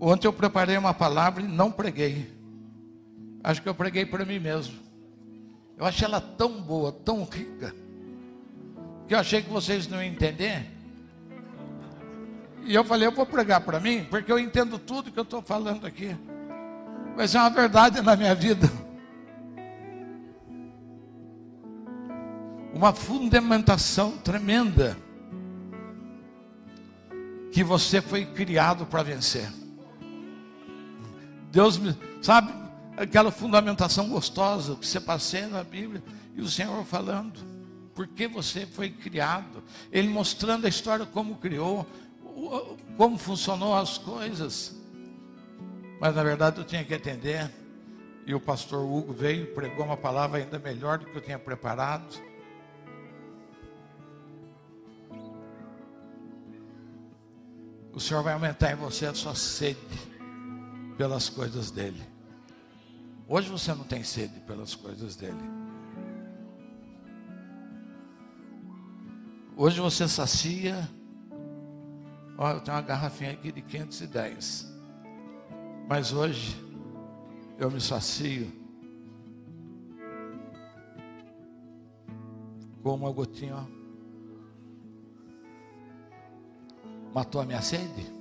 [0.00, 2.26] Ontem eu preparei uma palavra e não preguei.
[3.44, 4.78] Acho que eu preguei para mim mesmo.
[5.76, 7.74] Eu achei ela tão boa, tão rica,
[9.06, 10.66] que eu achei que vocês não iam entender.
[12.64, 15.42] E eu falei, eu vou pregar para mim, porque eu entendo tudo que eu estou
[15.42, 16.16] falando aqui.
[17.16, 18.70] Vai ser uma verdade na minha vida.
[22.72, 24.96] Uma fundamentação tremenda.
[27.50, 29.59] Que você foi criado para vencer.
[31.50, 32.52] Deus me, sabe,
[32.96, 36.02] aquela fundamentação gostosa que você passei na Bíblia
[36.34, 37.40] e o Senhor falando,
[37.94, 41.86] por que você foi criado, Ele mostrando a história como criou,
[42.96, 44.76] como funcionou as coisas.
[46.00, 47.50] Mas na verdade eu tinha que atender,
[48.26, 52.30] e o pastor Hugo veio pregou uma palavra ainda melhor do que eu tinha preparado.
[57.92, 60.09] O Senhor vai aumentar em você a sua sede
[61.00, 62.02] pelas coisas dele.
[63.26, 65.40] Hoje você não tem sede pelas coisas dele.
[69.56, 70.86] Hoje você sacia.
[72.36, 74.70] Olha, eu tenho uma garrafinha aqui de 510.
[75.88, 76.54] Mas hoje
[77.56, 78.52] eu me sacio
[82.82, 83.66] com uma gotinha.
[87.14, 88.19] Matou a minha sede?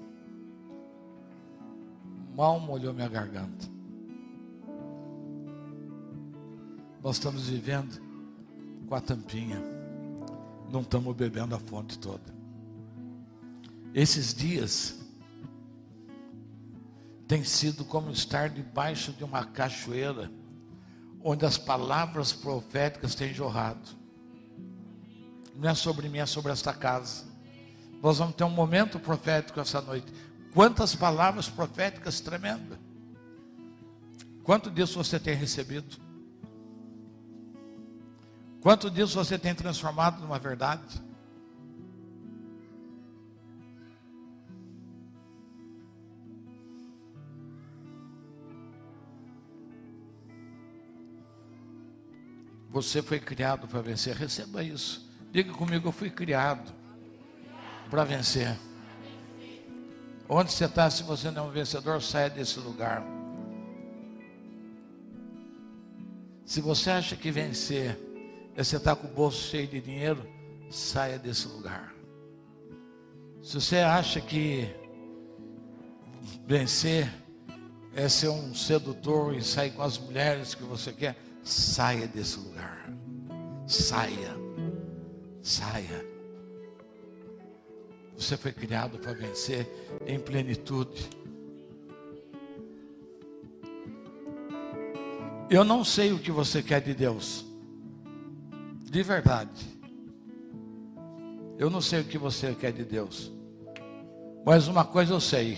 [2.39, 3.67] Mal molhou minha garganta.
[7.03, 8.01] Nós estamos vivendo
[8.87, 9.61] com a tampinha,
[10.71, 12.33] não estamos bebendo a fonte toda.
[13.93, 15.01] Esses dias
[17.27, 20.31] tem sido como estar debaixo de uma cachoeira,
[21.21, 23.89] onde as palavras proféticas têm jorrado.
[25.57, 27.25] Não é sobre mim, é sobre esta casa.
[28.01, 30.09] Nós vamos ter um momento profético essa noite.
[30.53, 32.77] Quantas palavras proféticas tremendas.
[34.43, 35.97] Quanto disso você tem recebido?
[38.61, 41.01] Quanto disso você tem transformado numa verdade?
[52.71, 54.15] Você foi criado para vencer.
[54.15, 55.07] Receba isso.
[55.31, 56.73] Diga comigo, eu fui criado
[57.89, 58.57] para vencer.
[60.31, 63.03] Onde você está, se você não é um vencedor, saia desse lugar.
[66.45, 67.97] Se você acha que vencer
[68.55, 70.23] é você estar tá com o bolso cheio de dinheiro,
[70.69, 71.95] saia desse lugar.
[73.41, 74.69] Se você acha que
[76.45, 77.11] vencer
[77.95, 82.87] é ser um sedutor e sair com as mulheres que você quer, saia desse lugar.
[83.65, 84.35] Saia.
[85.41, 86.18] Saia.
[88.19, 89.65] Você foi criado para vencer
[90.05, 91.09] em plenitude.
[95.49, 97.45] Eu não sei o que você quer de Deus.
[98.83, 99.65] De verdade.
[101.57, 103.31] Eu não sei o que você quer de Deus.
[104.45, 105.57] Mas uma coisa eu sei.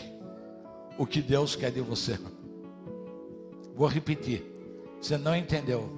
[1.00, 2.20] O que Deus quer de você.
[3.76, 4.46] Vou repetir.
[5.02, 5.90] Você não entendeu.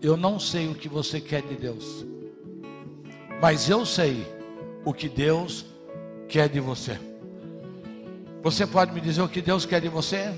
[0.00, 2.06] Eu não sei o que você quer de Deus.
[3.42, 4.37] Mas eu sei
[4.84, 5.66] o que Deus
[6.28, 6.98] quer de você.
[8.42, 10.32] Você pode me dizer o que Deus quer de você?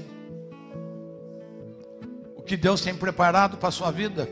[2.36, 4.28] O que Deus tem preparado para a sua vida?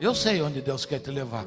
[0.00, 1.46] Eu sei onde Deus quer te levar.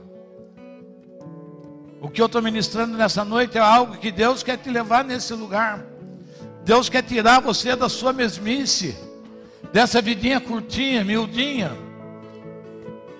[2.01, 5.33] O que eu estou ministrando nessa noite é algo que Deus quer te levar nesse
[5.33, 5.85] lugar.
[6.63, 8.97] Deus quer tirar você da sua mesmice,
[9.71, 11.71] dessa vidinha curtinha, miudinha,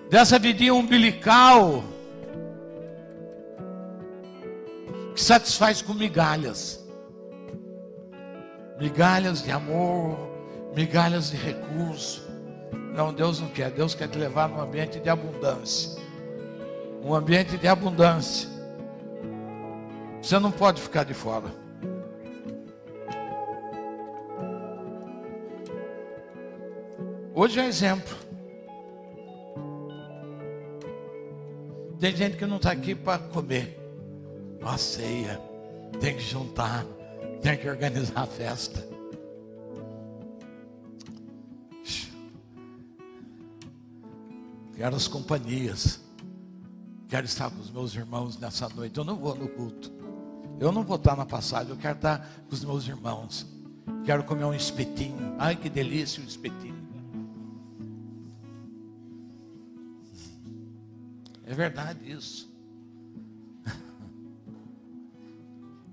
[0.09, 1.83] dessa vidinha umbilical,
[5.13, 6.81] que satisfaz com migalhas
[8.81, 10.17] migalhas de amor,
[10.75, 12.27] migalhas de recurso.
[12.95, 13.69] Não, Deus não quer.
[13.69, 16.01] Deus quer te levar num ambiente de abundância.
[17.03, 18.49] Um ambiente de abundância.
[20.19, 21.45] Você não pode ficar de fora.
[27.35, 28.17] Hoje é exemplo.
[31.99, 33.80] Tem gente que não está aqui para comer.
[34.61, 35.41] Uma ceia.
[35.99, 36.85] Tem que juntar.
[37.41, 38.87] Tem que organizar a festa.
[44.75, 45.99] Quero as companhias.
[47.07, 48.97] Quero estar com os meus irmãos nessa noite.
[48.97, 49.91] Eu não vou no culto.
[50.59, 51.71] Eu não vou estar na passagem.
[51.71, 53.45] Eu quero estar com os meus irmãos.
[54.05, 55.35] Quero comer um espetinho.
[55.39, 56.81] Ai, que delícia o um espetinho.
[61.45, 62.50] É verdade isso.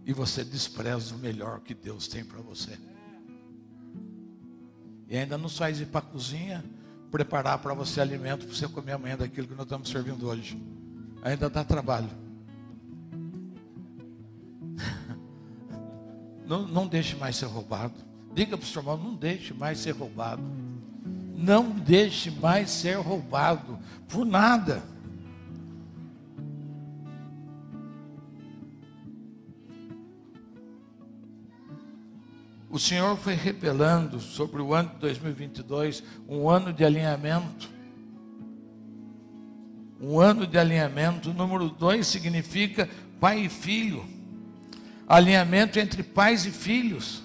[0.08, 2.78] E você despreza o melhor que Deus tem para você.
[5.06, 6.64] E ainda não ir para a cozinha
[7.10, 10.58] preparar para você alimento para você comer amanhã daquilo que nós estamos servindo hoje.
[11.22, 12.08] Ainda dá trabalho.
[16.46, 17.92] Não, não deixe mais ser roubado.
[18.32, 20.42] Diga para o seu irmão, não deixe mais ser roubado.
[21.36, 23.78] Não deixe mais ser roubado
[24.08, 24.82] por nada.
[32.78, 37.68] O Senhor foi revelando sobre o ano de 2022 um ano de alinhamento.
[40.00, 41.30] Um ano de alinhamento.
[41.30, 44.06] O número dois significa pai e filho.
[45.08, 47.20] Alinhamento entre pais e filhos.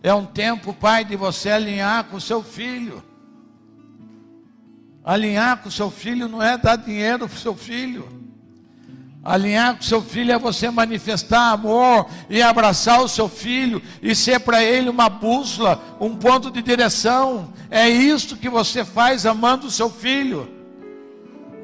[0.00, 3.02] É um tempo, pai, de você alinhar com o seu filho.
[5.02, 8.21] Alinhar com o seu filho não é dar dinheiro para o seu filho.
[9.24, 14.40] Alinhar com seu filho é você manifestar amor e abraçar o seu filho e ser
[14.40, 17.52] para ele uma bússola, um ponto de direção.
[17.70, 20.50] É isso que você faz amando o seu filho.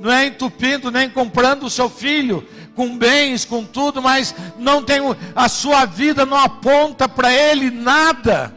[0.01, 2.47] Não é entupindo nem comprando o seu filho
[2.77, 5.01] com bens, com tudo, mas não tem
[5.35, 8.55] a sua vida não aponta para ele nada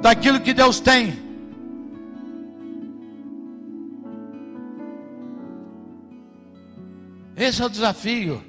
[0.00, 1.25] daquilo que Deus tem.
[7.36, 8.42] Esse é o desafio.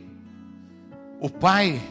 [1.19, 1.81] O pai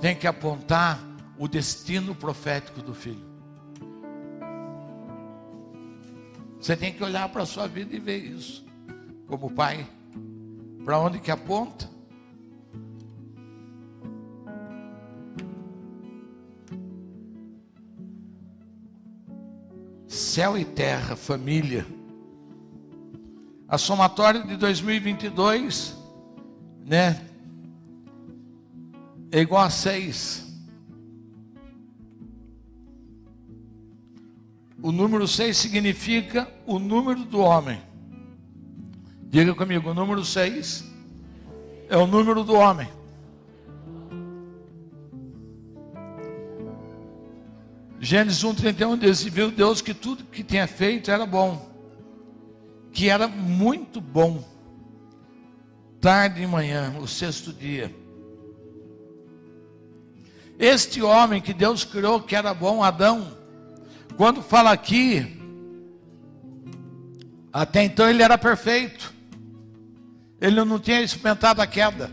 [0.00, 0.98] tem que apontar
[1.38, 3.28] o destino profético do filho.
[6.58, 8.64] Você tem que olhar para a sua vida e ver isso.
[9.26, 9.86] Como pai,
[10.86, 11.88] para onde que aponta?
[20.06, 21.86] Céu e terra, família.
[23.68, 25.97] A somatória de 2022
[26.88, 27.20] né?
[29.30, 30.46] É igual a seis.
[34.82, 37.80] O número seis significa o número do homem.
[39.24, 40.84] Diga comigo, o número seis
[41.90, 42.88] é o número do homem.
[48.00, 51.68] Gênesis 1,31 diz: Viu Deus que tudo que tinha feito era bom,
[52.92, 54.42] que era muito bom
[56.00, 57.94] tarde e manhã, o sexto dia.
[60.58, 63.36] Este homem que Deus criou, que era bom, Adão,
[64.16, 65.40] quando fala aqui,
[67.52, 69.12] até então ele era perfeito,
[70.40, 72.10] ele não tinha experimentado a queda.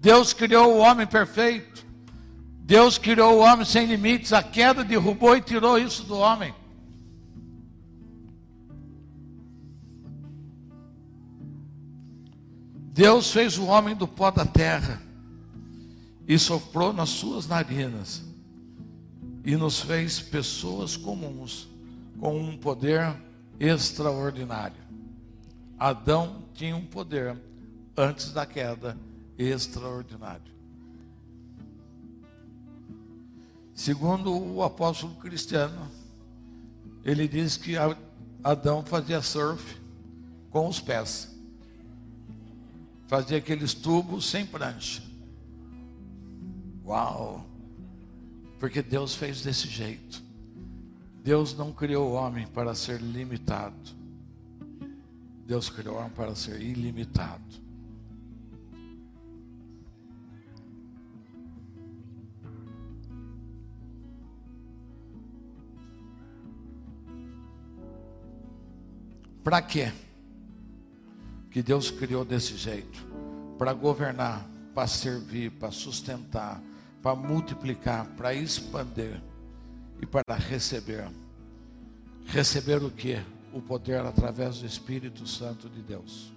[0.00, 1.86] Deus criou o homem perfeito,
[2.60, 6.54] Deus criou o homem sem limites, a queda derrubou e tirou isso do homem.
[12.96, 15.02] Deus fez o homem do pó da terra
[16.26, 18.22] e soprou nas suas narinas
[19.44, 21.68] e nos fez pessoas comuns
[22.18, 23.14] com um poder
[23.60, 24.82] extraordinário.
[25.78, 27.38] Adão tinha um poder
[27.94, 28.96] antes da queda
[29.36, 30.54] extraordinário.
[33.74, 35.86] Segundo o apóstolo cristiano,
[37.04, 37.74] ele diz que
[38.42, 39.78] Adão fazia surf
[40.48, 41.35] com os pés
[43.06, 45.02] fazia aqueles tubos sem prancha.
[46.84, 47.46] Uau!
[48.58, 50.22] Porque Deus fez desse jeito.
[51.22, 53.96] Deus não criou o homem para ser limitado.
[55.44, 57.66] Deus criou o homem para ser ilimitado.
[69.42, 69.92] Para quê?
[71.56, 73.02] Que Deus criou desse jeito?
[73.56, 76.62] Para governar, para servir, para sustentar,
[77.02, 79.22] para multiplicar, para expandir
[79.98, 81.08] e para receber.
[82.26, 83.18] Receber o que?
[83.54, 86.30] O poder através do Espírito Santo de Deus.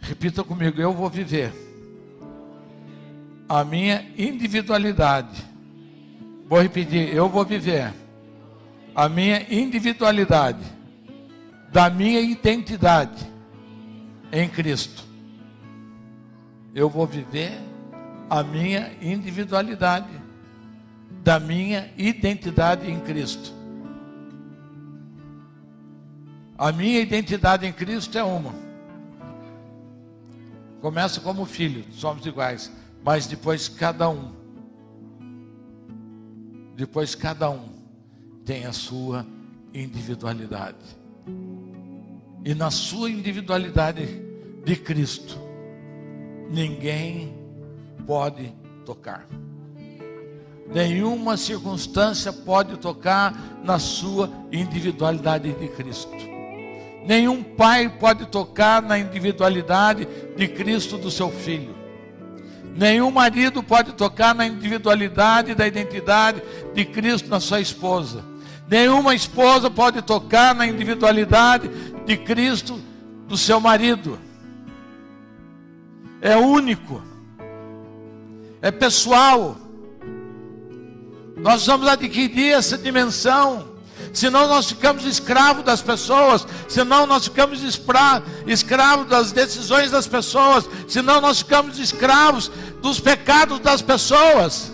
[0.00, 1.52] Repita comigo, eu vou viver
[3.48, 5.46] a minha individualidade
[6.48, 7.92] Vou repetir, eu vou viver
[8.98, 10.58] a minha individualidade,
[11.70, 13.24] da minha identidade
[14.32, 15.04] em Cristo.
[16.74, 17.52] Eu vou viver
[18.28, 20.08] a minha individualidade,
[21.22, 23.54] da minha identidade em Cristo.
[26.58, 28.52] A minha identidade em Cristo é uma.
[30.80, 32.68] Começa como filho, somos iguais,
[33.04, 34.36] mas depois cada um
[36.74, 37.77] depois cada um
[38.48, 39.26] tem a sua
[39.74, 40.78] individualidade.
[42.42, 44.22] E na sua individualidade
[44.64, 45.38] de Cristo,
[46.50, 47.36] ninguém
[48.06, 48.50] pode
[48.86, 49.26] tocar.
[50.66, 56.16] Nenhuma circunstância pode tocar na sua individualidade de Cristo.
[57.04, 61.76] Nenhum pai pode tocar na individualidade de Cristo do seu filho.
[62.74, 66.42] Nenhum marido pode tocar na individualidade da identidade
[66.72, 68.37] de Cristo na sua esposa.
[68.68, 71.68] Nenhuma esposa pode tocar na individualidade
[72.04, 72.80] de Cristo
[73.26, 74.18] do seu marido.
[76.20, 77.02] É único.
[78.60, 79.56] É pessoal.
[81.36, 83.78] Nós vamos adquirir essa dimensão
[84.12, 91.20] senão nós ficamos escravos das pessoas, senão nós ficamos escravos das decisões das pessoas, senão
[91.20, 92.50] nós ficamos escravos
[92.80, 94.72] dos pecados das pessoas.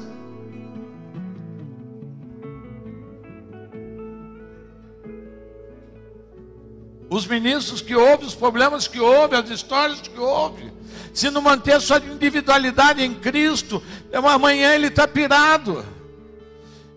[7.15, 10.73] Os ministros que ouvem, os problemas que ouvem, as histórias que ouvem,
[11.13, 13.81] se não manter sua individualidade em Cristo,
[14.13, 15.87] amanhã ele está pirado.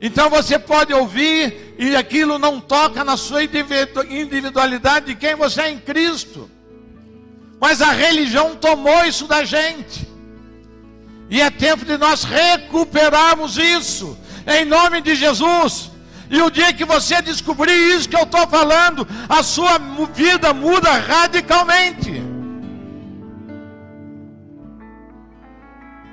[0.01, 5.70] Então você pode ouvir e aquilo não toca na sua individualidade de quem você é
[5.70, 6.49] em Cristo.
[7.61, 10.07] Mas a religião tomou isso da gente.
[11.30, 15.91] E é tempo de nós recuperarmos isso, em nome de Jesus.
[16.30, 19.78] E o dia que você descobrir isso que eu estou falando, a sua
[20.13, 22.21] vida muda radicalmente.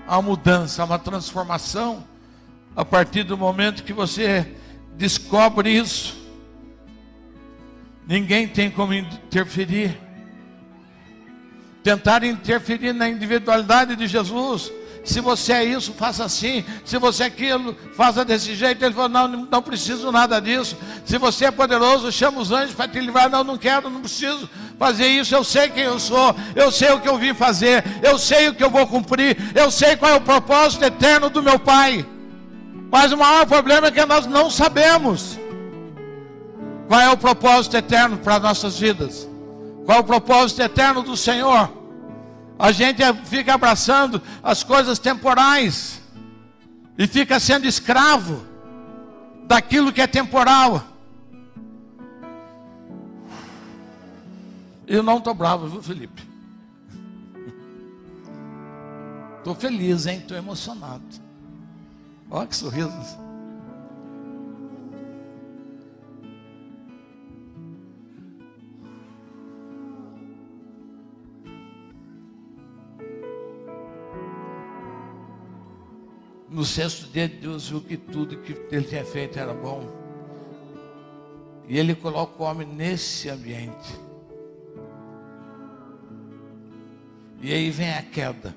[0.06, 2.04] A mudança, uma transformação
[2.76, 4.54] a partir do momento que você
[4.96, 6.16] descobre isso,
[8.06, 9.98] ninguém tem como interferir.
[11.82, 14.72] Tentar interferir na individualidade de Jesus.
[15.04, 16.64] Se você é isso, faça assim.
[16.82, 18.82] Se você é aquilo, faça desse jeito.
[18.82, 20.76] Ele falou: Não, não preciso nada disso.
[21.04, 23.28] Se você é poderoso, chama os anjos para te livrar.
[23.28, 24.48] Não, não quero, não preciso
[24.78, 25.34] fazer isso.
[25.34, 26.34] Eu sei quem eu sou.
[26.56, 27.84] Eu sei o que eu vim fazer.
[28.02, 29.36] Eu sei o que eu vou cumprir.
[29.54, 32.06] Eu sei qual é o propósito eterno do meu Pai.
[32.90, 35.38] Mas o maior problema é que nós não sabemos
[36.88, 39.28] qual é o propósito eterno para nossas vidas.
[39.84, 41.83] Qual é o propósito eterno do Senhor?
[42.58, 46.00] A gente fica abraçando as coisas temporais
[46.96, 48.44] e fica sendo escravo
[49.46, 50.82] daquilo que é temporal.
[54.86, 56.22] Eu não estou bravo, viu, Felipe?
[59.38, 60.18] Estou feliz, hein?
[60.18, 61.04] Estou emocionado.
[62.30, 63.23] Olha que sorriso.
[76.54, 79.88] No sexto dia, Deus viu que tudo que ele tinha feito era bom.
[81.66, 83.92] E ele coloca o homem nesse ambiente.
[87.40, 88.54] E aí vem a queda.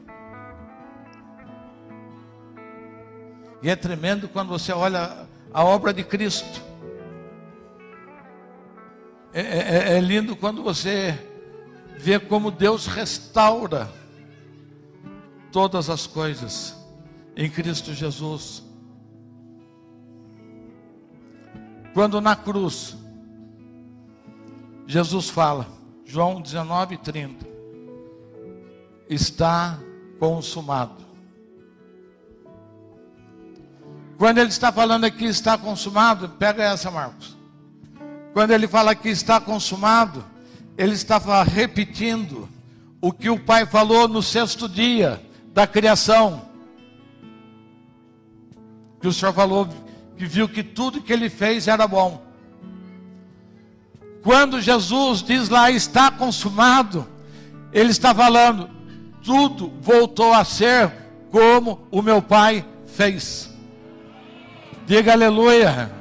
[3.64, 6.62] E é tremendo quando você olha a obra de Cristo.
[9.34, 11.18] É, é, é, é lindo quando você
[11.98, 13.89] vê como Deus restaura
[15.52, 16.76] todas as coisas
[17.38, 18.64] em Cristo Jesus.
[21.94, 22.98] Quando na cruz,
[24.88, 25.68] Jesus fala,
[26.04, 27.46] João 19, 30,
[29.08, 29.80] está
[30.20, 31.06] consumado.
[34.18, 37.38] Quando ele está falando aqui está consumado, pega essa, Marcos.
[38.34, 40.26] Quando ele fala que está consumado,
[40.76, 42.50] ele estava repetindo
[43.00, 45.22] o que o Pai falou no sexto dia
[45.54, 46.47] da criação.
[49.00, 49.68] Que o Senhor falou
[50.18, 52.22] que viu que tudo que ele fez era bom.
[54.24, 57.08] Quando Jesus diz lá está consumado,
[57.72, 58.70] ele está falando,
[59.24, 60.91] tudo voltou a ser
[61.32, 63.54] como o meu Pai fez.
[64.86, 65.91] Diga aleluia.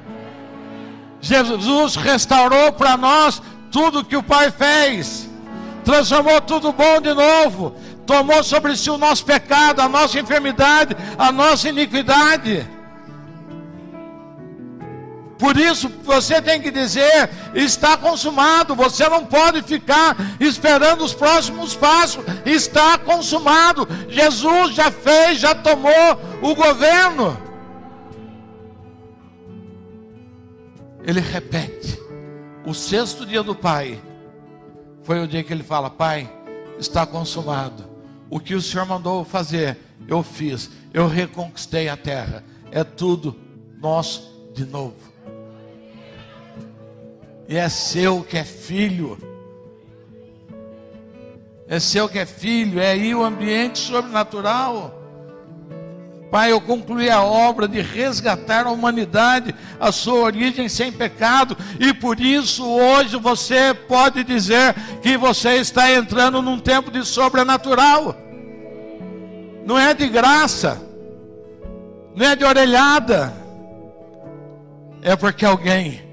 [1.21, 5.29] Jesus restaurou para nós tudo que o Pai fez,
[5.85, 7.75] transformou tudo bom de novo,
[8.07, 12.67] tomou sobre si o nosso pecado, a nossa enfermidade, a nossa iniquidade.
[15.39, 18.75] Por isso você tem que dizer: está consumado.
[18.75, 22.25] Você não pode ficar esperando os próximos passos.
[22.45, 23.89] Está consumado.
[24.09, 25.93] Jesus já fez, já tomou
[26.43, 27.47] o governo.
[31.07, 32.03] ele repete.
[32.67, 34.03] O sexto dia do Pai
[35.05, 36.31] foi o dia que ele fala: Pai,
[36.79, 37.85] está consumado.
[38.29, 39.79] O que o Senhor mandou fazer,
[40.09, 40.69] eu fiz.
[40.93, 42.43] Eu reconquistei a terra.
[42.73, 43.37] É tudo
[43.79, 44.97] nosso de novo.
[47.49, 49.19] E é seu que é filho.
[51.69, 52.81] É seu que é filho.
[52.81, 54.97] É aí o ambiente sobrenatural.
[56.31, 61.95] Pai, eu concluí a obra de resgatar a humanidade, a sua origem sem pecado, e
[61.95, 68.17] por isso hoje você pode dizer que você está entrando num tempo de sobrenatural.
[69.65, 70.83] Não é de graça,
[72.15, 73.33] não é de orelhada,
[75.03, 76.06] é porque alguém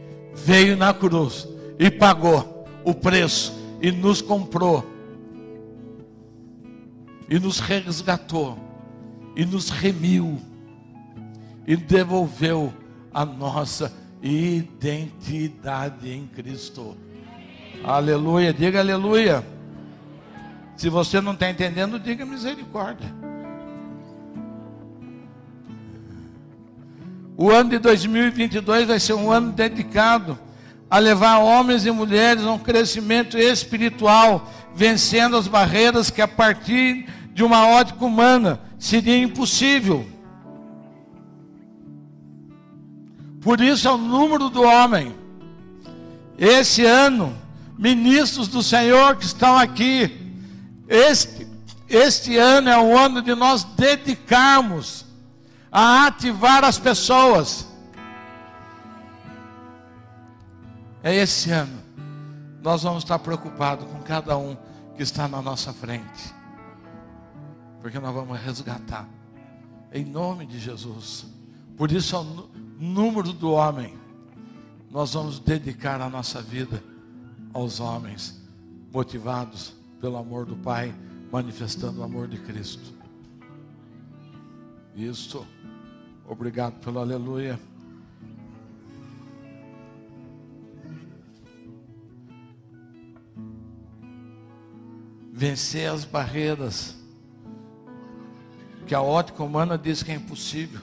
[0.43, 1.47] veio na cruz
[1.79, 4.85] e pagou o preço e nos comprou
[7.29, 8.57] e nos resgatou
[9.35, 10.39] e nos remiu
[11.65, 12.73] e devolveu
[13.13, 13.91] a nossa
[14.21, 16.95] identidade em Cristo.
[17.83, 19.43] Aleluia, diga aleluia.
[20.75, 23.22] Se você não está entendendo, diga misericórdia.
[27.35, 30.37] O ano de 2022 vai ser um ano dedicado
[30.89, 37.07] a levar homens e mulheres a um crescimento espiritual, vencendo as barreiras que a partir
[37.33, 40.05] de uma ótica humana seria impossível.
[43.41, 45.15] Por isso é o número do homem.
[46.37, 47.35] Esse ano,
[47.77, 50.35] ministros do Senhor que estão aqui,
[50.87, 51.47] este,
[51.89, 55.05] este ano é o ano de nós dedicarmos
[55.73, 57.67] a ativar as pessoas.
[61.01, 61.81] É esse ano.
[62.61, 64.55] Nós vamos estar preocupados com cada um
[64.95, 66.43] que está na nossa frente
[67.83, 69.09] porque nós vamos resgatar,
[69.91, 71.25] em nome de Jesus.
[71.75, 72.23] Por isso, ao
[72.79, 73.93] número do homem,
[74.89, 76.81] nós vamos dedicar a nossa vida
[77.53, 78.41] aos homens,
[78.89, 80.95] motivados pelo amor do Pai,
[81.29, 82.93] manifestando o amor de Cristo.
[84.95, 85.45] Isso,
[86.33, 87.59] obrigado pelo aleluia.
[95.31, 96.95] Vencer as barreiras
[98.85, 100.81] que a ótica humana diz que é impossível.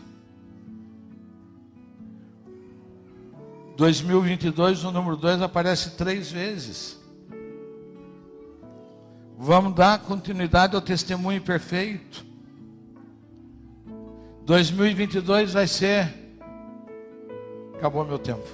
[3.76, 6.98] 2022, o número 2 aparece três vezes.
[9.38, 12.29] Vamos dar continuidade ao testemunho perfeito.
[14.45, 16.09] 2022 vai ser.
[17.76, 18.47] Acabou meu tempo.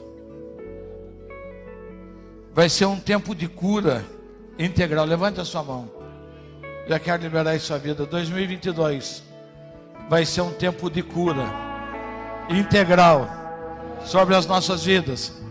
[2.52, 4.04] Vai ser um tempo de cura
[4.58, 5.04] integral.
[5.04, 5.90] Levante a sua mão.
[6.88, 8.06] Já quero liberar sua vida.
[8.06, 9.22] 2022
[10.08, 11.44] vai ser um tempo de cura
[12.48, 13.28] integral
[14.04, 15.46] sobre as nossas vidas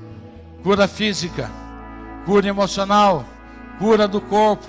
[0.66, 1.48] cura física,
[2.26, 3.24] cura emocional,
[3.78, 4.66] cura do corpo,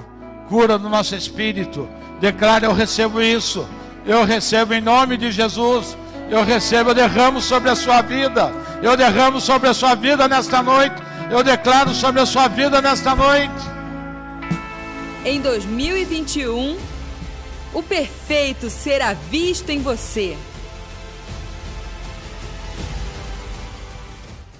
[0.46, 1.88] cura do nosso espírito.
[2.20, 3.66] Declare: Eu recebo isso,
[4.06, 5.96] eu recebo em nome de Jesus.
[6.30, 8.52] Eu recebo, eu derramo sobre a sua vida.
[8.82, 10.96] Eu derramo sobre a sua vida nesta noite.
[11.30, 13.52] Eu declaro sobre a sua vida nesta noite.
[15.24, 16.78] Em 2021
[17.74, 20.36] o perfeito será visto em você.